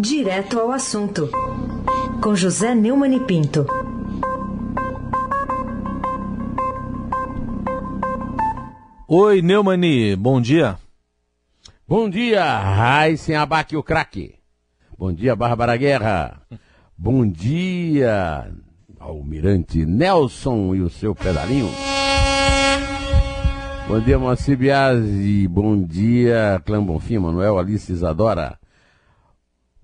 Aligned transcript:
Direto 0.00 0.60
ao 0.60 0.70
assunto, 0.70 1.28
com 2.22 2.32
José 2.32 2.72
Neumann 2.72 3.16
e 3.16 3.20
Pinto. 3.20 3.66
Oi, 9.08 9.42
Neumani, 9.42 10.14
bom 10.14 10.40
dia. 10.40 10.78
Bom 11.88 12.08
dia, 12.08 12.44
Raíssen 12.44 13.34
Abaque, 13.34 13.76
o 13.76 13.82
craque. 13.82 14.36
Bom 14.96 15.12
dia, 15.12 15.34
Bárbara 15.34 15.76
Guerra. 15.76 16.42
Bom 16.96 17.28
dia, 17.28 18.52
Almirante 19.00 19.84
Nelson 19.84 20.76
e 20.76 20.80
o 20.80 20.88
seu 20.88 21.12
pedalinho. 21.12 21.70
Bom 23.88 23.98
dia, 23.98 24.16
Moacir 24.16 24.56
Biasi. 24.56 25.48
Bom 25.48 25.82
dia, 25.82 26.62
Clã 26.64 26.80
Bonfim, 26.80 27.18
Manuel, 27.18 27.58
Alice 27.58 27.90
Isadora. 27.90 28.60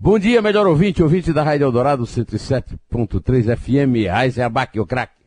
Bom 0.04 0.18
dia, 0.18 0.42
melhor 0.42 0.66
ouvinte, 0.66 1.02
ouvinte 1.02 1.32
da 1.32 1.42
Rádio 1.42 1.64
Eldorado 1.64 2.04
107.3 2.04 3.56
FM, 3.56 4.38
Abaque, 4.38 4.78
o 4.78 4.84
craque. 4.84 5.24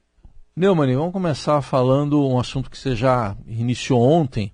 Neumann, 0.55 0.95
vamos 0.95 1.13
começar 1.13 1.63
falando 1.63 2.23
um 2.23 2.37
assunto 2.37 2.69
que 2.69 2.77
você 2.77 2.95
já 2.95 3.35
iniciou 3.47 3.99
ontem, 3.99 4.53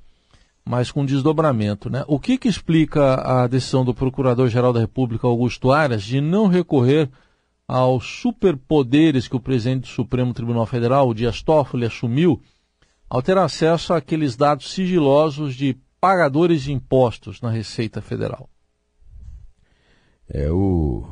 mas 0.63 0.89
com 0.89 1.05
desdobramento. 1.05 1.89
Né? 1.89 2.05
O 2.07 2.21
que, 2.21 2.37
que 2.37 2.47
explica 2.47 3.15
a 3.15 3.47
decisão 3.47 3.83
do 3.83 3.93
Procurador-Geral 3.93 4.71
da 4.71 4.79
República, 4.79 5.27
Augusto 5.27 5.73
Aras, 5.73 6.03
de 6.03 6.21
não 6.21 6.47
recorrer 6.47 7.09
aos 7.67 8.21
superpoderes 8.21 9.27
que 9.27 9.35
o 9.35 9.41
presidente 9.41 9.81
do 9.81 9.87
Supremo 9.87 10.33
Tribunal 10.33 10.65
Federal, 10.65 11.09
o 11.09 11.13
Dias 11.13 11.41
Toffoli, 11.41 11.85
assumiu 11.85 12.41
ao 13.09 13.21
ter 13.21 13.37
acesso 13.37 13.93
àqueles 13.93 14.37
dados 14.37 14.71
sigilosos 14.71 15.53
de 15.53 15.75
pagadores 15.99 16.61
de 16.61 16.71
impostos 16.71 17.41
na 17.41 17.49
Receita 17.49 18.01
Federal? 18.01 18.47
É 20.29 20.49
o 20.49 21.05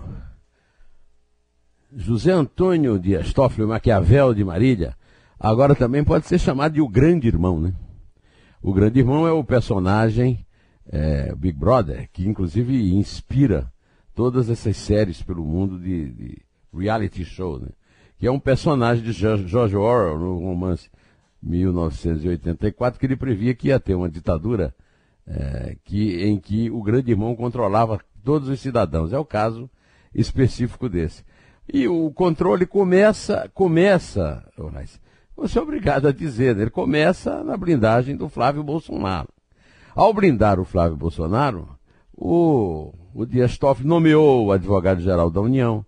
José 1.94 2.32
Antônio 2.32 2.98
Dias 2.98 3.34
Toffoli 3.34 3.68
Maquiavel 3.68 4.34
de 4.34 4.44
Marília, 4.44 4.96
agora 5.40 5.76
também 5.76 6.04
pode 6.04 6.26
ser 6.26 6.40
chamado 6.40 6.74
de 6.74 6.82
o 6.82 6.88
Grande 6.88 7.28
Irmão, 7.28 7.60
né? 7.60 7.74
O 8.62 8.74
Grande 8.74 9.00
Irmão 9.00 9.28
é 9.28 9.32
o 9.32 9.44
personagem 9.44 10.46
é, 10.88 11.36
Big 11.36 11.58
Brother, 11.58 12.10
que 12.14 12.28
inclusive 12.28 12.94
inspira 12.94 13.72
todas 14.16 14.50
essas 14.50 14.78
séries 14.78 15.22
pelo 15.22 15.44
mundo 15.44 15.78
de, 15.78 16.12
de 16.12 16.42
reality 16.74 17.26
show, 17.26 17.60
né? 17.60 17.70
Que 18.18 18.28
é 18.28 18.32
um 18.32 18.40
personagem 18.40 19.04
de 19.04 19.12
George 19.12 19.76
Orwell 19.76 20.20
no 20.20 20.40
romance 20.40 20.90
1984, 21.42 23.00
que 23.00 23.06
ele 23.06 23.16
previa 23.16 23.54
que 23.54 23.70
ia 23.70 23.80
ter 23.80 23.96
uma 23.96 24.10
ditadura 24.10 24.74
é, 25.26 25.76
que, 25.84 26.24
em 26.24 26.40
que 26.40 26.70
o 26.70 26.82
Grande 26.82 27.12
Irmão 27.12 27.36
controlava 27.36 28.00
todos 28.22 28.48
os 28.48 28.60
cidadãos. 28.60 29.12
É 29.14 29.20
o 29.20 29.26
caso 29.26 29.70
específico 30.14 30.88
desse. 30.88 31.24
E 31.72 31.88
o 31.88 32.12
controle 32.12 32.66
começa, 32.66 33.50
começa, 33.54 34.44
você 35.36 35.58
é 35.58 35.62
obrigado 35.62 36.08
a 36.08 36.12
dizer, 36.12 36.56
né? 36.56 36.64
ele 36.64 36.70
começa 36.70 37.44
na 37.44 37.58
blindagem 37.58 38.16
do 38.16 38.30
Flávio 38.30 38.64
Bolsonaro. 38.64 39.30
Ao 39.96 40.14
blindar 40.14 40.60
o 40.60 40.66
Flávio 40.66 40.96
Bolsonaro, 40.96 41.68
o, 42.16 42.94
o 43.14 43.26
Dias 43.26 43.58
Toffoli 43.58 43.88
nomeou 43.88 44.46
o 44.46 44.52
advogado-geral 44.52 45.30
da 45.30 45.42
União 45.42 45.86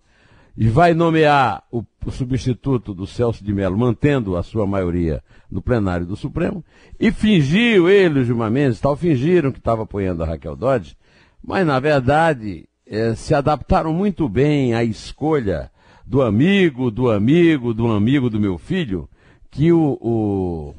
e 0.56 0.68
vai 0.68 0.94
nomear 0.94 1.62
o, 1.70 1.84
o, 2.04 2.10
substituto 2.10 2.94
do 2.94 3.06
Celso 3.06 3.44
de 3.44 3.52
Mello, 3.52 3.76
mantendo 3.76 4.36
a 4.36 4.42
sua 4.42 4.66
maioria 4.66 5.22
no 5.50 5.60
plenário 5.60 6.06
do 6.06 6.16
Supremo, 6.16 6.64
e 6.98 7.10
fingiu 7.10 7.88
ele, 7.88 8.20
o 8.20 8.24
Gilmar 8.24 8.50
Mendes, 8.50 8.80
tal, 8.80 8.96
fingiram 8.96 9.50
que 9.50 9.58
estava 9.58 9.82
apoiando 9.82 10.22
a 10.22 10.26
Raquel 10.26 10.56
Dodge, 10.56 10.96
mas 11.46 11.66
na 11.66 11.78
verdade 11.78 12.66
é, 12.86 13.14
se 13.14 13.34
adaptaram 13.34 13.92
muito 13.92 14.28
bem 14.28 14.74
à 14.74 14.82
escolha 14.82 15.70
do 16.06 16.22
amigo, 16.22 16.90
do 16.90 17.10
amigo, 17.10 17.74
do 17.74 17.92
amigo 17.92 18.30
do 18.30 18.40
meu 18.40 18.56
filho, 18.56 19.08
que 19.50 19.70
o, 19.70 19.98
o, 20.00 20.74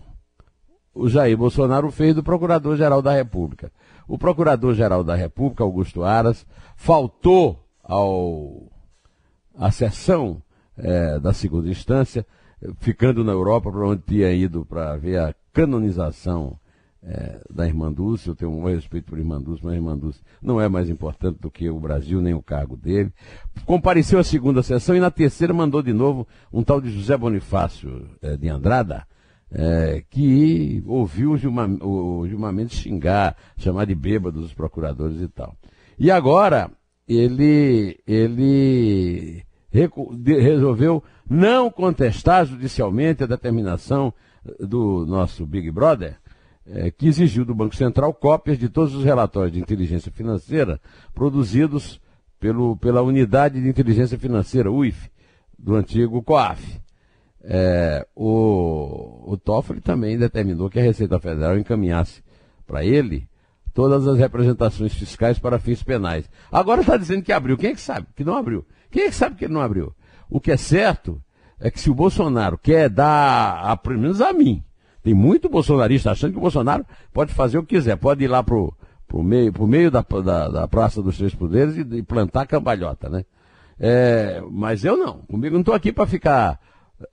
o 0.94 1.08
Jair 1.08 1.38
Bolsonaro 1.38 1.92
fez 1.92 2.16
do 2.16 2.24
Procurador-Geral 2.24 3.02
da 3.02 3.14
República. 3.14 3.72
O 4.08 4.18
Procurador-Geral 4.18 5.04
da 5.04 5.16
República, 5.16 5.64
Augusto 5.64 6.04
Aras, 6.04 6.46
faltou 6.76 7.64
ao, 7.84 8.64
à 9.58 9.72
sessão 9.72 10.42
é, 10.78 11.20
da 11.20 11.34
segunda 11.34 11.70
instância, 11.70 12.26
ficando 12.80 13.24
na 13.24 13.32
Europa, 13.32 13.72
para 13.72 13.88
onde 13.88 14.02
tinha 14.02 14.32
ido 14.32 14.66
para 14.66 14.96
ver 14.98 15.20
a 15.20 15.36
canonização 15.54 16.60
é, 17.08 17.40
da 17.54 17.68
Irmã 17.68 17.92
Dulce, 17.92 18.28
eu 18.28 18.36
tenho 18.36 18.52
um 18.52 18.66
respeito 18.66 19.06
por 19.06 19.20
Irmã 19.20 19.40
Dulce, 19.40 19.64
mas 19.64 19.74
a 19.74 19.76
Irmã 19.76 19.96
Dulce 19.96 20.22
não 20.42 20.60
é 20.60 20.68
mais 20.68 20.90
importante 20.90 21.40
do 21.40 21.52
que 21.52 21.70
o 21.70 21.80
Brasil, 21.80 22.20
nem 22.20 22.34
o 22.34 22.42
cargo 22.42 22.76
dele. 22.76 23.14
Compareceu 23.64 24.18
à 24.18 24.24
segunda 24.24 24.64
sessão 24.64 24.96
e 24.96 25.00
na 25.00 25.12
terceira 25.12 25.54
mandou 25.54 25.84
de 25.84 25.94
novo 25.94 26.28
um 26.52 26.64
tal 26.64 26.82
de 26.82 26.90
José 26.90 27.16
Bonifácio 27.16 28.10
é, 28.22 28.36
de 28.36 28.50
Andrada, 28.50 29.06
é, 29.52 30.04
que 30.10 30.84
ouviu 30.88 31.34
o 31.34 31.38
Gilmar, 31.38 31.70
o 31.82 32.28
Gilmar 32.28 32.52
Mendes 32.52 32.80
xingar, 32.80 33.38
chamar 33.56 33.86
de 33.86 33.94
bêbado 33.94 34.40
os 34.40 34.54
procuradores 34.54 35.22
e 35.22 35.28
tal. 35.28 35.56
E 36.00 36.10
agora, 36.10 36.72
ele, 37.08 38.00
ele 38.08 39.44
resolveu 39.72 41.04
não 41.30 41.70
contestar 41.70 42.46
judicialmente 42.46 43.24
a 43.24 43.28
determinação 43.28 44.12
do 44.60 45.06
nosso 45.06 45.46
Big 45.46 45.72
Brother, 45.72 46.18
é, 46.68 46.90
que 46.92 47.08
exigiu 47.08 47.46
do 47.46 47.54
Banco 47.54 47.76
Central 47.76 48.14
cópias 48.14 48.58
de 48.58 48.70
todos 48.70 48.96
os 48.96 49.04
relatórios 49.04 49.54
de 49.54 49.60
inteligência 49.60 50.12
financeira 50.12 50.80
produzidos 51.14 52.02
pelo, 52.40 52.76
pela 52.78 53.02
Unidade 53.02 53.62
de 53.62 53.68
Inteligência 53.68 54.18
Financeira, 54.18 54.72
UIF, 54.72 55.10
do 55.58 55.76
antigo 55.76 56.22
COAF. 56.22 56.82
É, 57.44 58.08
o, 58.16 59.32
o 59.32 59.38
Toffoli 59.38 59.80
também 59.80 60.18
determinou 60.18 60.70
que 60.70 60.80
a 60.80 60.84
Receita 60.84 61.20
Federal 61.20 61.58
encaminhasse 61.58 62.24
para 62.66 62.84
ele 62.84 63.28
todas 63.74 64.08
as 64.08 64.18
representações 64.18 64.94
fiscais 64.94 65.38
para 65.38 65.60
fins 65.60 65.84
penais. 65.84 66.30
Agora 66.52 66.82
está 66.82 66.98
dizendo 66.98 67.22
que 67.22 67.32
abriu. 67.32 67.58
Quem 67.58 67.72
é 67.72 67.76
que 67.76 67.82
sabe 67.82 68.08
que 68.16 68.24
não 68.24 68.36
abriu? 68.36 68.66
Quem 68.90 69.04
é 69.04 69.10
que 69.10 69.16
sabe 69.16 69.36
que 69.36 69.46
ele 69.46 69.54
não 69.54 69.62
abriu? 69.62 69.94
O 70.30 70.40
que 70.40 70.52
é 70.52 70.58
certo 70.58 71.22
é 71.60 71.70
que 71.70 71.80
se 71.80 71.90
o 71.90 71.94
Bolsonaro 71.94 72.58
quer 72.58 72.90
dar, 72.90 73.60
a, 73.64 73.78
pelo 73.78 74.00
menos 74.00 74.22
a 74.22 74.34
mim, 74.34 74.64
tem 75.06 75.14
muito 75.14 75.48
bolsonarista 75.48 76.10
achando 76.10 76.32
que 76.32 76.40
o 76.40 76.42
Bolsonaro 76.42 76.84
pode 77.14 77.32
fazer 77.32 77.60
o 77.60 77.64
que 77.64 77.76
quiser, 77.76 77.96
pode 77.96 78.24
ir 78.24 78.28
lá 78.28 78.42
pro, 78.42 78.76
pro 79.08 79.22
meio, 79.22 79.54
pro 79.54 79.68
meio 79.68 79.92
da, 79.92 80.02
da, 80.02 80.50
da 80.50 80.68
Praça 80.68 81.00
dos 81.00 81.16
Três 81.16 81.36
Poderes 81.36 81.78
e, 81.78 81.82
e 81.98 82.02
plantar 82.02 82.48
cambalhota, 82.48 83.08
né? 83.08 83.24
É, 83.80 84.42
mas 84.50 84.84
eu 84.84 84.98
não. 84.98 85.20
Comigo 85.20 85.54
não 85.54 85.60
estou 85.60 85.76
aqui 85.76 85.92
para 85.92 86.08
ficar 86.08 86.60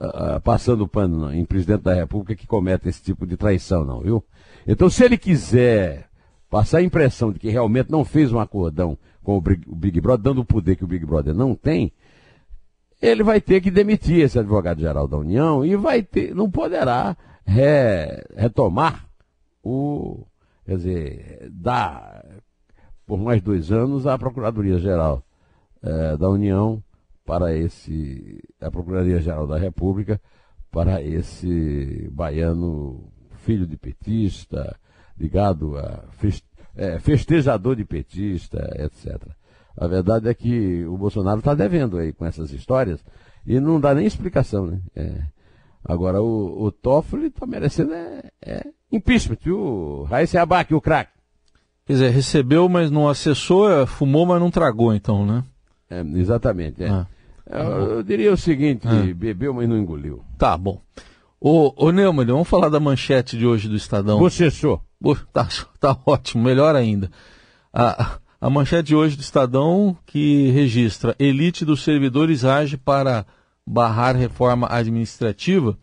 uh, 0.00 0.40
passando 0.40 0.88
pano 0.88 1.18
não, 1.18 1.34
em 1.34 1.44
presidente 1.44 1.82
da 1.82 1.92
República 1.92 2.34
que 2.34 2.46
cometa 2.46 2.88
esse 2.88 3.02
tipo 3.02 3.26
de 3.26 3.36
traição, 3.36 3.84
não, 3.84 4.00
viu? 4.00 4.24
Então, 4.66 4.88
se 4.88 5.04
ele 5.04 5.18
quiser 5.18 6.08
passar 6.48 6.78
a 6.78 6.82
impressão 6.82 7.30
de 7.30 7.38
que 7.38 7.50
realmente 7.50 7.90
não 7.90 8.06
fez 8.06 8.32
um 8.32 8.40
acordão 8.40 8.96
com 9.22 9.36
o 9.36 9.40
Big, 9.42 9.68
o 9.68 9.76
Big 9.76 10.00
Brother, 10.00 10.22
dando 10.22 10.40
o 10.40 10.46
poder 10.46 10.76
que 10.76 10.84
o 10.84 10.88
Big 10.88 11.04
Brother 11.04 11.34
não 11.34 11.54
tem, 11.54 11.92
ele 13.02 13.22
vai 13.22 13.38
ter 13.38 13.60
que 13.60 13.70
demitir 13.70 14.20
esse 14.20 14.38
advogado-geral 14.38 15.06
da 15.06 15.18
União 15.18 15.62
e 15.62 15.76
vai 15.76 16.02
ter, 16.02 16.34
não 16.34 16.50
poderá 16.50 17.14
re, 17.44 18.24
retomar 18.36 19.06
o, 19.62 20.26
quer 20.64 20.76
dizer, 20.76 21.50
dar 21.50 22.24
por 23.06 23.18
mais 23.18 23.42
dois 23.42 23.70
anos 23.70 24.06
a 24.06 24.18
Procuradoria-Geral 24.18 25.24
eh, 25.82 26.16
da 26.16 26.28
União 26.28 26.82
para 27.24 27.54
esse, 27.54 28.42
a 28.60 28.70
Procuradoria-Geral 28.70 29.46
da 29.46 29.58
República 29.58 30.20
para 30.70 31.02
esse 31.02 32.08
baiano 32.10 33.12
filho 33.36 33.66
de 33.66 33.76
petista, 33.76 34.76
ligado 35.18 35.76
a 35.76 36.04
fest, 36.12 36.44
é, 36.74 36.98
festejador 36.98 37.76
de 37.76 37.84
petista, 37.84 38.58
etc. 38.78 39.20
A 39.76 39.86
verdade 39.86 40.28
é 40.28 40.34
que 40.34 40.84
o 40.86 40.96
Bolsonaro 40.96 41.38
está 41.38 41.54
devendo 41.54 41.98
aí 41.98 42.12
com 42.12 42.24
essas 42.24 42.52
histórias 42.52 43.04
e 43.46 43.60
não 43.60 43.80
dá 43.80 43.94
nem 43.94 44.06
explicação, 44.06 44.66
né? 44.66 44.80
É, 44.94 45.22
Agora, 45.84 46.22
o, 46.22 46.64
o 46.64 46.72
Toffoli 46.72 47.26
está 47.26 47.46
merecendo 47.46 47.92
é, 47.92 48.30
é 48.44 48.66
impeachment, 48.90 49.38
viu? 49.42 50.04
Raíssa 50.04 50.40
Abac, 50.40 50.72
o 50.74 50.80
craque. 50.80 51.12
Quer 51.84 51.94
dizer, 51.94 52.10
recebeu, 52.10 52.68
mas 52.68 52.90
não 52.90 53.08
acessou, 53.08 53.70
é, 53.70 53.86
fumou, 53.86 54.24
mas 54.24 54.40
não 54.40 54.50
tragou, 54.50 54.94
então, 54.94 55.26
né? 55.26 55.42
É, 55.90 56.00
exatamente. 56.00 56.82
É. 56.82 56.88
Ah. 56.88 57.06
Eu, 57.50 57.96
eu, 57.96 58.02
diria 58.02 58.32
o 58.32 58.36
seguinte, 58.36 58.86
ah. 58.86 59.14
bebeu, 59.14 59.52
mas 59.52 59.68
não 59.68 59.76
engoliu. 59.76 60.24
Tá 60.38 60.56
bom. 60.56 60.80
Ô, 61.40 61.74
ô 61.76 61.90
Neumann, 61.90 62.24
vamos 62.26 62.48
falar 62.48 62.68
da 62.68 62.78
manchete 62.78 63.36
de 63.36 63.44
hoje 63.44 63.68
do 63.68 63.74
Estadão. 63.74 64.18
Bocechou. 64.18 64.80
Tá, 65.32 65.48
tá 65.80 65.98
ótimo, 66.06 66.44
melhor 66.44 66.76
ainda. 66.76 67.10
A, 67.72 68.18
a 68.40 68.48
manchete 68.48 68.88
de 68.88 68.94
hoje 68.94 69.16
do 69.16 69.22
Estadão 69.22 69.96
que 70.06 70.50
registra 70.50 71.16
elite 71.18 71.64
dos 71.64 71.82
servidores 71.82 72.44
age 72.44 72.76
para 72.76 73.26
barrar 73.66 74.16
reforma 74.16 74.66
administrativa. 74.70 75.78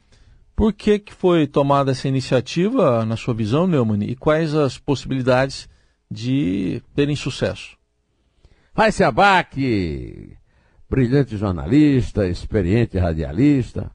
Por 0.56 0.74
que, 0.74 1.00
que 1.00 1.14
foi 1.14 1.48
tomada 1.48 1.92
essa 1.92 2.08
iniciativa, 2.08 3.06
na 3.06 3.16
sua 3.16 3.34
visão, 3.34 3.66
Neumann, 3.66 4.04
e 4.04 4.16
quais 4.16 4.54
as 4.54 4.78
possibilidades 4.78 5.70
de 6.12 6.82
terem 6.94 7.16
sucesso? 7.16 7.78
Raíssa 8.76 9.08
Abac, 9.08 10.38
brilhante 10.90 11.38
jornalista, 11.38 12.28
experiente 12.28 12.98
radialista. 12.98 13.92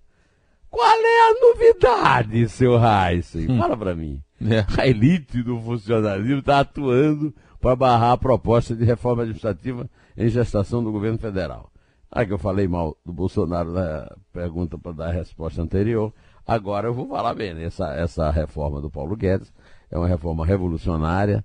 Qual 0.70 0.90
é 0.90 1.30
a 1.30 1.40
novidade, 1.40 2.48
seu 2.48 2.76
Raíssa? 2.76 3.38
Hum. 3.38 3.58
Fala 3.58 3.76
para 3.76 3.94
mim. 3.94 4.20
É. 4.40 4.64
A 4.80 4.86
elite 4.86 5.42
do 5.42 5.60
funcionalismo 5.60 6.38
está 6.38 6.60
atuando 6.60 7.34
para 7.60 7.76
barrar 7.76 8.12
a 8.12 8.16
proposta 8.16 8.74
de 8.74 8.84
reforma 8.84 9.22
administrativa 9.22 9.88
em 10.16 10.28
gestação 10.28 10.82
do 10.82 10.92
governo 10.92 11.18
federal. 11.18 11.70
Aí 12.14 12.24
que 12.24 12.32
eu 12.32 12.38
falei 12.38 12.68
mal 12.68 12.96
do 13.04 13.12
Bolsonaro 13.12 13.72
na 13.72 14.08
pergunta 14.32 14.78
para 14.78 14.92
dar 14.92 15.08
a 15.08 15.12
resposta 15.12 15.60
anterior, 15.60 16.12
agora 16.46 16.86
eu 16.86 16.94
vou 16.94 17.08
falar 17.08 17.34
bem. 17.34 17.60
Essa, 17.60 17.92
essa 17.94 18.30
reforma 18.30 18.80
do 18.80 18.88
Paulo 18.88 19.16
Guedes 19.16 19.52
é 19.90 19.98
uma 19.98 20.06
reforma 20.06 20.46
revolucionária. 20.46 21.44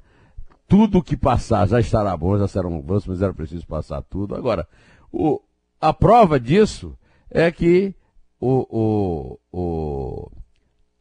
Tudo 0.67 1.01
que 1.01 1.17
passar 1.17 1.67
já 1.67 1.79
estará 1.79 2.15
bom, 2.15 2.37
já 2.37 2.47
serão 2.47 2.79
bons, 2.81 3.07
mas 3.07 3.19
era 3.19 3.33
preciso 3.33 3.65
passar 3.65 4.03
tudo. 4.03 4.35
Agora, 4.35 4.67
o, 5.11 5.41
a 5.81 5.91
prova 5.91 6.39
disso 6.39 6.95
é 7.31 7.51
que 7.51 7.95
o, 8.39 8.67
o, 8.69 9.39
o, 9.51 10.31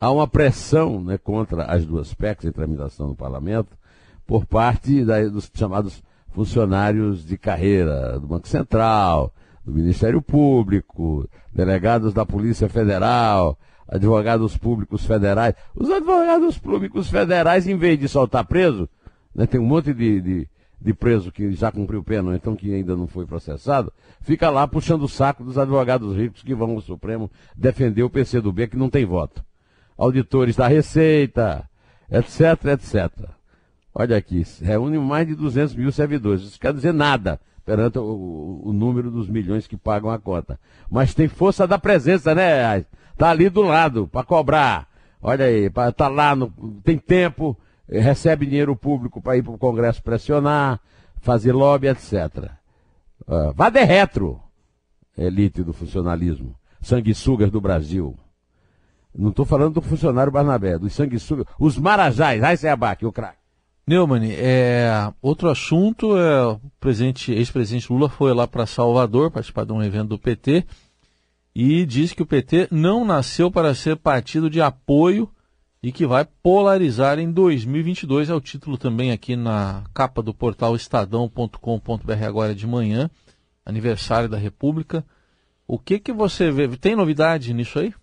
há 0.00 0.10
uma 0.10 0.26
pressão 0.26 0.98
né, 1.04 1.18
contra 1.18 1.64
as 1.64 1.84
duas 1.84 2.14
PECs 2.14 2.46
em 2.46 2.52
tramitação 2.52 3.08
no 3.08 3.14
parlamento 3.14 3.76
por 4.26 4.46
parte 4.46 5.04
da, 5.04 5.22
dos 5.28 5.50
chamados 5.52 6.02
funcionários 6.30 7.22
de 7.22 7.36
carreira 7.36 8.18
do 8.18 8.26
Banco 8.26 8.48
Central, 8.48 9.30
do 9.68 9.74
Ministério 9.74 10.22
Público, 10.22 11.28
delegados 11.52 12.14
da 12.14 12.24
Polícia 12.24 12.70
Federal, 12.70 13.58
advogados 13.86 14.56
públicos 14.56 15.04
federais. 15.04 15.54
Os 15.74 15.90
advogados 15.90 16.58
públicos 16.58 17.10
federais, 17.10 17.66
em 17.66 17.76
vez 17.76 18.00
de 18.00 18.08
soltar 18.08 18.46
preso, 18.46 18.88
né, 19.34 19.46
tem 19.46 19.60
um 19.60 19.66
monte 19.66 19.92
de, 19.92 20.20
de, 20.22 20.48
de, 20.80 20.94
preso 20.94 21.30
que 21.30 21.52
já 21.52 21.70
cumpriu 21.70 22.02
pena, 22.02 22.34
então 22.34 22.56
que 22.56 22.74
ainda 22.74 22.96
não 22.96 23.06
foi 23.06 23.26
processado, 23.26 23.92
fica 24.22 24.48
lá 24.48 24.66
puxando 24.66 25.02
o 25.02 25.08
saco 25.08 25.44
dos 25.44 25.58
advogados 25.58 26.16
ricos 26.16 26.42
que 26.42 26.54
vão 26.54 26.70
ao 26.70 26.80
Supremo 26.80 27.30
defender 27.54 28.02
o 28.02 28.10
PCdoB 28.10 28.68
que 28.68 28.76
não 28.76 28.88
tem 28.88 29.04
voto. 29.04 29.44
Auditores 29.98 30.56
da 30.56 30.66
Receita, 30.66 31.68
etc, 32.10 32.64
etc. 32.72 33.28
Olha 33.94 34.16
aqui, 34.16 34.44
reúne 34.62 34.98
mais 34.98 35.26
de 35.26 35.34
200 35.34 35.74
mil 35.74 35.92
servidores. 35.92 36.42
Isso 36.42 36.58
quer 36.58 36.72
dizer 36.72 36.94
nada 36.94 37.38
perante 37.68 37.98
o, 37.98 38.62
o, 38.64 38.72
número 38.72 39.10
dos 39.10 39.28
milhões 39.28 39.66
que 39.66 39.76
pagam 39.76 40.10
a 40.10 40.18
conta. 40.18 40.58
Mas 40.90 41.12
tem 41.12 41.28
força 41.28 41.66
da 41.66 41.78
presença, 41.78 42.34
né? 42.34 42.82
Tá 43.14 43.28
ali 43.28 43.50
do 43.50 43.60
lado 43.60 44.08
para 44.08 44.24
cobrar. 44.24 44.88
Olha 45.20 45.44
aí, 45.44 45.68
tá 45.94 46.08
lá, 46.08 46.34
no, 46.34 46.50
tem 46.82 46.96
tempo, 46.96 47.54
recebe 47.86 48.46
dinheiro 48.46 48.74
público 48.74 49.20
para 49.20 49.36
ir 49.36 49.42
para 49.42 49.52
o 49.52 49.58
Congresso 49.58 50.02
pressionar, 50.02 50.80
fazer 51.20 51.52
lobby, 51.52 51.88
etc. 51.88 52.52
Uh, 53.26 53.52
vá 53.54 53.68
de 53.68 53.84
retro, 53.84 54.40
elite 55.14 55.62
do 55.62 55.74
funcionalismo, 55.74 56.54
sanguessugas 56.80 57.50
do 57.50 57.60
Brasil. 57.60 58.16
Não 59.14 59.28
estou 59.28 59.44
falando 59.44 59.74
do 59.74 59.82
funcionário 59.82 60.32
Barnabé, 60.32 60.78
dos 60.78 60.94
sanguessugas, 60.94 61.44
os 61.58 61.76
marajás, 61.76 62.42
aí 62.42 62.56
você 62.56 62.68
abaque, 62.68 63.04
o 63.04 63.12
craque. 63.12 63.36
Neumann, 63.88 64.30
é, 64.32 64.90
outro 65.22 65.48
assunto 65.48 66.14
é 66.14 66.46
o 66.46 66.60
ex-presidente 67.30 67.90
Lula 67.90 68.10
foi 68.10 68.34
lá 68.34 68.46
para 68.46 68.66
Salvador 68.66 69.30
participar 69.30 69.64
de 69.64 69.72
um 69.72 69.82
evento 69.82 70.08
do 70.08 70.18
PT 70.18 70.66
e 71.54 71.86
disse 71.86 72.14
que 72.14 72.22
o 72.22 72.26
PT 72.26 72.68
não 72.70 73.02
nasceu 73.02 73.50
para 73.50 73.74
ser 73.74 73.96
partido 73.96 74.50
de 74.50 74.60
apoio 74.60 75.26
e 75.82 75.90
que 75.90 76.06
vai 76.06 76.26
polarizar 76.42 77.18
em 77.18 77.32
2022. 77.32 78.28
É 78.28 78.34
o 78.34 78.42
título 78.42 78.76
também 78.76 79.10
aqui 79.10 79.34
na 79.34 79.84
capa 79.94 80.20
do 80.20 80.34
portal 80.34 80.76
estadão.com.br 80.76 82.24
agora 82.26 82.54
de 82.54 82.66
manhã, 82.66 83.08
aniversário 83.64 84.28
da 84.28 84.36
República. 84.36 85.02
O 85.66 85.78
que 85.78 85.98
que 85.98 86.12
você 86.12 86.50
vê? 86.50 86.68
Tem 86.76 86.94
novidade 86.94 87.54
nisso 87.54 87.78
aí? 87.78 87.94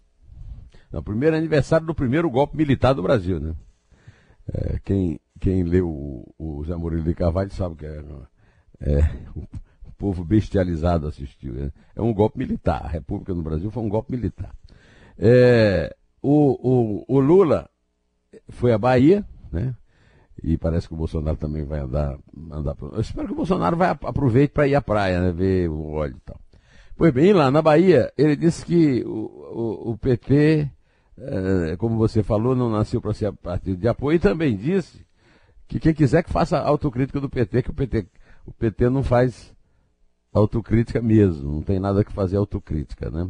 É 0.91 0.97
o 0.97 1.03
primeiro 1.03 1.35
aniversário 1.35 1.85
do 1.85 1.93
primeiro 1.93 2.27
golpe 2.27 2.57
militar 2.57 2.93
do 2.93 3.03
Brasil, 3.03 3.39
né? 3.39 3.53
É, 4.51 4.79
quem 4.83 5.19
quem 5.39 5.63
leu 5.63 5.89
o, 5.89 6.33
o 6.37 6.63
Zé 6.65 6.75
Murilo 6.75 7.03
de 7.03 7.13
Carvalho 7.13 7.51
sabe 7.51 7.75
que 7.75 7.85
é, 7.85 8.03
é 8.81 9.09
o 9.35 9.91
povo 9.97 10.23
bestializado 10.23 11.07
assistiu. 11.07 11.53
Né? 11.53 11.71
É 11.95 12.01
um 12.01 12.13
golpe 12.13 12.37
militar. 12.37 12.81
A 12.83 12.87
República 12.87 13.33
no 13.33 13.43
Brasil 13.43 13.69
foi 13.71 13.83
um 13.83 13.89
golpe 13.89 14.11
militar. 14.11 14.53
É, 15.17 15.95
o, 16.21 17.03
o, 17.03 17.05
o, 17.07 17.19
Lula 17.19 17.69
foi 18.49 18.73
à 18.73 18.77
Bahia, 18.77 19.25
né? 19.51 19.75
E 20.43 20.57
parece 20.57 20.87
que 20.87 20.93
o 20.93 20.97
Bolsonaro 20.97 21.37
também 21.37 21.63
vai 21.63 21.79
andar. 21.79 22.17
andar 22.51 22.75
Eu 22.81 22.99
espero 22.99 23.27
que 23.27 23.33
o 23.33 23.37
Bolsonaro 23.37 23.77
vai 23.77 23.89
aproveite 23.89 24.53
para 24.53 24.67
ir 24.67 24.75
à 24.75 24.81
praia, 24.81 25.21
né? 25.21 25.31
Ver 25.31 25.69
o 25.69 25.91
óleo 25.91 26.17
e 26.17 26.21
tal. 26.21 26.39
Pois 26.97 27.13
bem, 27.13 27.33
lá 27.33 27.49
na 27.49 27.61
Bahia, 27.61 28.11
ele 28.17 28.35
disse 28.35 28.65
que 28.65 29.03
o, 29.05 29.09
o, 29.09 29.91
o 29.91 29.97
PT, 29.97 30.69
é, 31.17 31.75
como 31.77 31.97
você 31.97 32.21
falou, 32.21 32.55
não 32.55 32.69
nasceu 32.69 33.01
para 33.01 33.13
ser 33.13 33.31
partido 33.33 33.77
de 33.77 33.87
apoio 33.87 34.15
e 34.17 34.19
também 34.19 34.55
disse 34.55 35.05
que 35.67 35.79
quem 35.79 35.93
quiser 35.93 36.23
que 36.23 36.31
faça 36.31 36.59
autocrítica 36.59 37.19
do 37.19 37.29
PT, 37.29 37.63
que 37.63 37.71
o 37.71 37.73
PT, 37.73 38.07
o 38.45 38.51
PT 38.51 38.89
não 38.89 39.03
faz 39.03 39.53
autocrítica 40.33 41.01
mesmo, 41.01 41.51
não 41.51 41.61
tem 41.61 41.79
nada 41.79 42.03
que 42.03 42.11
fazer 42.11 42.37
autocrítica, 42.37 43.09
né? 43.09 43.29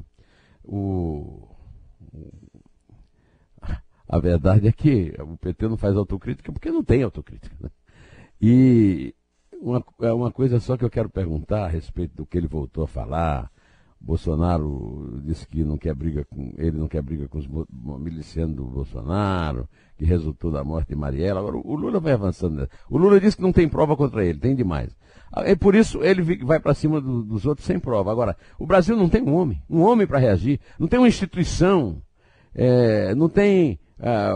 O, 0.64 1.48
a 4.08 4.20
verdade 4.20 4.68
é 4.68 4.72
que 4.72 5.14
o 5.20 5.38
PT 5.38 5.68
não 5.68 5.78
faz 5.78 5.96
autocrítica 5.96 6.52
porque 6.52 6.72
não 6.72 6.84
tem 6.84 7.04
autocrítica, 7.04 7.56
né? 7.60 7.70
E 8.42 9.16
uma, 9.62 9.84
é 10.02 10.12
uma 10.12 10.32
coisa 10.32 10.60
só 10.60 10.78
que 10.78 10.84
eu 10.84 10.90
quero 10.90 11.10
perguntar 11.10 11.66
a 11.66 11.70
respeito 11.70 12.16
do 12.16 12.26
que 12.26 12.38
ele 12.38 12.48
voltou 12.48 12.84
a 12.84 12.88
falar. 12.88 13.52
Bolsonaro 14.00 15.20
disse 15.24 15.48
que 15.48 15.64
não 15.64 15.78
quer 15.78 15.96
briga 15.96 16.26
com 16.26 16.54
ele 16.58 16.78
não 16.78 16.88
quer 16.88 17.02
briga 17.02 17.28
com 17.28 17.40
os 17.40 17.48
milicianos 18.00 18.56
do 18.56 18.66
Bolsonaro 18.66 19.68
que 19.98 20.06
resultou 20.06 20.52
da 20.52 20.64
morte 20.64 20.90
de 20.90 20.96
Mariela. 20.96 21.40
Agora, 21.40 21.58
o 21.58 21.76
Lula 21.76 22.00
vai 22.00 22.14
avançando. 22.14 22.70
O 22.90 22.98
Lula 22.98 23.20
disse 23.20 23.38
que 23.38 23.42
não 23.42 23.54
tem 23.54 23.68
prova 23.68 23.96
contra 23.96 24.24
ele, 24.26 24.40
tem 24.40 24.56
demais. 24.56 24.96
É 25.38 25.56
por 25.56 25.76
isso 25.76 26.04
ele 26.04 26.22
vai 26.44 26.60
para 26.60 26.74
cima 26.74 27.02
do, 27.02 27.24
dos 27.24 27.46
outros 27.46 27.66
sem 27.66 27.80
prova. 27.80 28.12
Agora, 28.12 28.38
o 28.60 28.66
Brasil 28.66 28.96
não 28.96 29.10
tem 29.10 29.22
um 29.22 29.34
homem, 29.34 29.62
um 29.70 29.82
homem 29.82 30.06
para 30.06 30.20
reagir, 30.20 30.60
não 30.78 30.88
tem 30.88 31.00
uma 31.00 31.08
instituição, 31.08 32.02
é, 32.54 33.16
não 33.16 33.28
tem 33.28 33.80
é, 34.00 34.32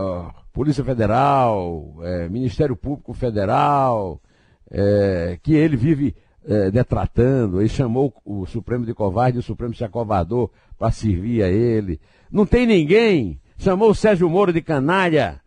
Polícia 0.51 0.83
Federal, 0.83 1.95
é, 2.01 2.27
Ministério 2.27 2.75
Público 2.75 3.13
Federal, 3.13 4.21
é, 4.69 5.38
que 5.41 5.53
ele 5.53 5.77
vive 5.77 6.15
é, 6.49 6.71
detratando, 6.71 7.61
ele 7.61 7.69
chamou 7.69 8.11
o 8.25 8.44
Supremo 8.47 8.83
de 8.83 8.94
covarde 8.95 9.37
e 9.37 9.39
o 9.39 9.44
Supremo 9.44 9.75
se 9.75 9.83
acovardou 9.83 10.51
para 10.79 10.91
servir 10.91 11.44
a 11.44 11.47
ele. 11.47 12.01
Não 12.31 12.44
tem 12.44 12.65
ninguém, 12.65 13.39
chamou 13.56 13.91
o 13.91 13.95
Sérgio 13.95 14.27
Moro 14.27 14.51
de 14.51 14.59
canalha, 14.59 15.39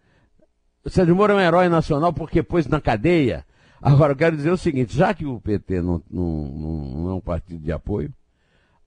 o 0.85 0.89
Sérgio 0.89 1.17
Moro 1.17 1.33
é 1.33 1.37
um 1.37 1.41
herói 1.41 1.69
nacional 1.69 2.13
porque 2.13 2.41
pôs 2.41 2.69
na 2.69 2.81
cadeia. 2.81 3.45
Agora, 3.81 4.13
eu 4.13 4.17
quero 4.17 4.37
dizer 4.37 4.53
o 4.53 4.57
seguinte: 4.57 4.97
já 4.97 5.13
que 5.13 5.27
o 5.27 5.41
PT 5.41 5.83
não, 5.83 6.01
não, 6.09 6.45
não 6.95 7.11
é 7.11 7.15
um 7.15 7.21
partido 7.21 7.65
de 7.65 7.73
apoio, 7.73 8.13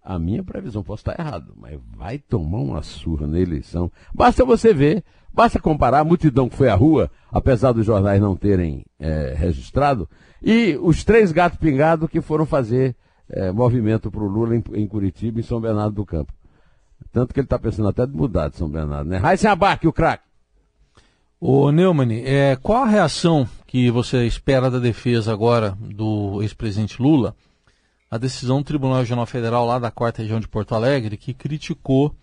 a 0.06 0.20
minha 0.20 0.44
previsão 0.44 0.84
posso 0.84 1.02
estar 1.02 1.20
errado, 1.20 1.54
mas 1.60 1.80
vai 1.98 2.20
tomar 2.20 2.60
uma 2.60 2.84
surra 2.84 3.26
na 3.26 3.40
eleição. 3.40 3.92
Basta 4.14 4.46
você 4.46 4.72
ver, 4.72 5.04
basta 5.34 5.60
comparar 5.60 6.02
a 6.02 6.04
multidão 6.04 6.48
que 6.48 6.56
foi 6.56 6.70
à 6.70 6.76
rua, 6.76 7.10
apesar 7.32 7.72
dos 7.72 7.86
jornais 7.86 8.22
não 8.22 8.36
terem 8.36 8.86
é, 9.00 9.34
registrado, 9.36 10.08
e 10.44 10.78
os 10.80 11.04
três 11.04 11.32
gatos 11.32 11.58
pingados 11.58 12.08
que 12.08 12.22
foram 12.22 12.46
fazer 12.46 12.96
é, 13.28 13.52
movimento 13.52 14.12
para 14.12 14.24
o 14.24 14.28
Lula 14.28 14.56
em, 14.56 14.64
em, 14.74 14.88
Curitiba 14.88 15.40
em 15.40 15.44
São 15.44 15.60
Bernardo 15.60 15.96
do 15.96 16.06
Campo. 16.06 16.32
Tanto 17.12 17.34
que 17.34 17.40
ele 17.40 17.46
está 17.46 17.58
pensando 17.58 17.90
até 17.90 18.06
de 18.06 18.16
mudar 18.16 18.50
de 18.50 18.58
São 18.58 18.70
Bernardo, 18.70 19.10
né? 19.10 19.18
Raíssa 19.18 19.52
Abac, 19.52 19.88
o 19.88 19.94
craque. 19.94 20.24
Ô 21.40 21.72
Neumann, 21.72 22.24
é, 22.24 22.56
qual 22.56 22.84
a 22.84 22.88
reação 22.88 23.48
que 23.66 23.90
você 23.90 24.26
espera 24.26 24.70
da 24.70 24.80
defesa 24.80 25.34
agora 25.34 25.76
do 25.80 26.42
ex-presidente 26.42 27.02
Lula? 27.02 27.36
A 28.10 28.18
decisão 28.18 28.60
do 28.60 28.66
Tribunal 28.66 29.00
Regional 29.00 29.26
Federal 29.26 29.66
lá 29.66 29.80
da 29.80 29.92
quarta 29.92 30.22
região 30.22 30.40
de 30.40 30.48
Porto 30.48 30.76
Alegre, 30.76 31.18
que 31.18 31.34
criticou 31.34 32.16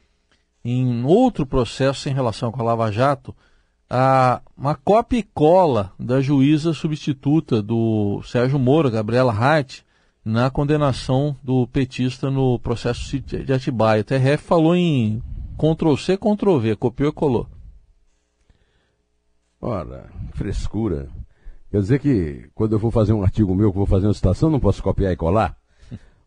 em 0.65 1.05
outro 1.05 1.45
processo 1.45 2.09
em 2.09 2.15
relação 2.15 2.53
com 2.53 2.61
a 2.61 2.65
Lava 2.65 2.91
Jato, 2.93 3.35
a, 3.91 4.41
uma 4.57 4.75
cópia 4.75 5.19
e 5.19 5.23
cola 5.23 5.93
da 5.99 6.21
juíza 6.21 6.73
substituta 6.73 7.61
do 7.61 8.23
Sérgio 8.23 8.59
Moro, 8.59 8.91
Gabriela 8.91 9.33
Hart, 9.33 9.81
na 10.25 10.51
condenação 10.51 11.37
do 11.43 11.67
petista 11.67 12.31
no 12.31 12.59
processo 12.59 13.21
de 13.21 13.53
Atibaia. 13.53 14.03
O 14.03 14.05
TRF 14.05 14.45
falou 14.45 14.75
em 14.75 15.23
Ctrl-C, 15.59 16.17
Ctrl-V, 16.17 16.77
copiou 16.77 17.11
e 17.11 17.13
colou. 17.13 17.49
Ora, 19.61 20.11
frescura. 20.33 21.09
Quer 21.71 21.81
dizer 21.81 21.99
que 22.01 22.49
quando 22.55 22.73
eu 22.73 22.81
for 22.81 22.91
fazer 22.91 23.13
um 23.13 23.23
artigo 23.23 23.55
meu, 23.55 23.71
que 23.71 23.79
vou 23.79 23.87
fazer 23.87 24.07
uma 24.07 24.15
citação, 24.15 24.51
não 24.51 24.61
posso 24.61 24.83
copiar 24.83 25.13
e 25.13 25.17
colar? 25.17 25.57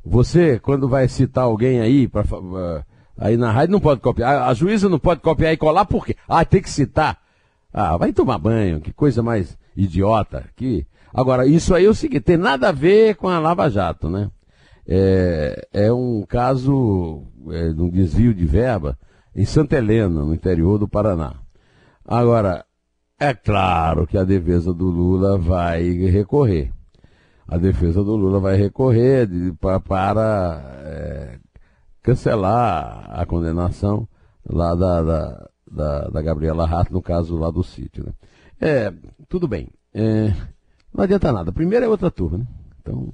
Você, 0.05 0.59
quando 0.59 0.87
vai 0.87 1.07
citar 1.07 1.45
alguém 1.45 1.81
aí, 1.81 2.07
pra, 2.07 2.21
uh, 2.21 2.83
aí 3.17 3.35
na 3.35 3.51
rádio, 3.51 3.73
não 3.73 3.79
pode 3.79 4.01
copiar. 4.01 4.35
A, 4.35 4.47
a, 4.49 4.53
juíza 4.53 4.87
não 4.87 4.99
pode 4.99 5.21
copiar 5.21 5.51
e 5.51 5.57
colar 5.57 5.85
por 5.85 6.05
quê? 6.05 6.15
Ah, 6.27 6.45
tem 6.45 6.61
que 6.61 6.69
citar. 6.69 7.17
Ah, 7.73 7.97
vai 7.97 8.13
tomar 8.13 8.37
banho, 8.37 8.79
que 8.79 8.93
coisa 8.93 9.23
mais 9.23 9.57
idiota. 9.75 10.45
Que... 10.55 10.85
Agora, 11.11 11.47
isso 11.47 11.73
aí 11.73 11.85
é 11.85 11.89
o 11.89 11.95
seguinte, 11.95 12.21
tem 12.21 12.37
nada 12.37 12.69
a 12.69 12.71
ver 12.71 13.15
com 13.15 13.27
a 13.27 13.39
Lava 13.39 13.67
Jato, 13.69 14.09
né? 14.09 14.29
É, 14.87 15.67
é 15.73 15.91
um 15.91 16.23
caso 16.27 17.23
é, 17.49 17.69
de 17.69 17.81
um 17.81 17.89
desvio 17.89 18.33
de 18.33 18.45
verba 18.45 18.97
em 19.35 19.43
Santa 19.43 19.77
Helena, 19.77 20.23
no 20.23 20.33
interior 20.33 20.77
do 20.77 20.87
Paraná. 20.87 21.33
Agora, 22.05 22.63
é 23.19 23.33
claro 23.33 24.05
que 24.05 24.17
a 24.17 24.23
defesa 24.23 24.71
do 24.71 24.85
Lula 24.85 25.37
vai 25.37 25.89
recorrer. 25.89 26.71
A 27.47 27.57
defesa 27.57 28.03
do 28.03 28.15
Lula 28.15 28.39
vai 28.39 28.55
recorrer 28.55 29.27
de, 29.27 29.53
para 29.87 30.61
é, 30.83 31.39
cancelar 32.01 33.07
a 33.11 33.25
condenação 33.25 34.07
lá 34.47 34.73
da, 34.73 35.01
da, 35.03 35.49
da, 35.71 36.07
da 36.09 36.21
Gabriela 36.21 36.65
Rato, 36.65 36.91
no 36.91 37.01
caso 37.01 37.37
lá 37.37 37.51
do 37.51 37.63
sítio. 37.63 38.05
Né? 38.05 38.13
É, 38.59 38.93
tudo 39.29 39.47
bem. 39.47 39.69
É, 39.93 40.33
não 40.93 41.03
adianta 41.03 41.31
nada. 41.31 41.51
Primeiro 41.51 41.85
é 41.85 41.87
outra 41.87 42.09
turma, 42.09 42.39
né? 42.39 42.47
Então, 42.81 43.11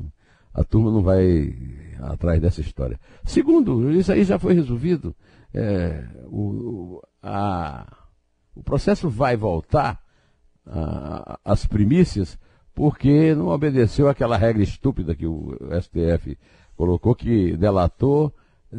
a 0.53 0.63
turma 0.63 0.91
não 0.91 1.01
vai 1.01 1.53
atrás 1.99 2.41
dessa 2.41 2.61
história. 2.61 2.99
Segundo, 3.23 3.91
isso 3.91 4.11
aí 4.11 4.23
já 4.23 4.39
foi 4.39 4.53
resolvido. 4.53 5.15
É, 5.53 6.07
o, 6.25 7.01
a, 7.21 7.85
o 8.55 8.63
processo 8.63 9.09
vai 9.09 9.35
voltar 9.35 10.01
às 11.43 11.65
primícias 11.65 12.37
porque 12.73 13.35
não 13.35 13.47
obedeceu 13.47 14.07
aquela 14.07 14.37
regra 14.37 14.63
estúpida 14.63 15.15
que 15.15 15.27
o 15.27 15.57
STF 15.81 16.37
colocou 16.75 17.13
que 17.13 17.55
delator 17.57 18.31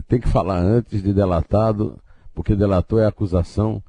tem 0.09 0.21
que 0.21 0.29
falar 0.29 0.59
antes 0.59 1.03
de 1.03 1.13
delatado, 1.13 1.99
porque 2.35 2.57
delator 2.57 3.01
é 3.01 3.07
acusação, 3.07 3.83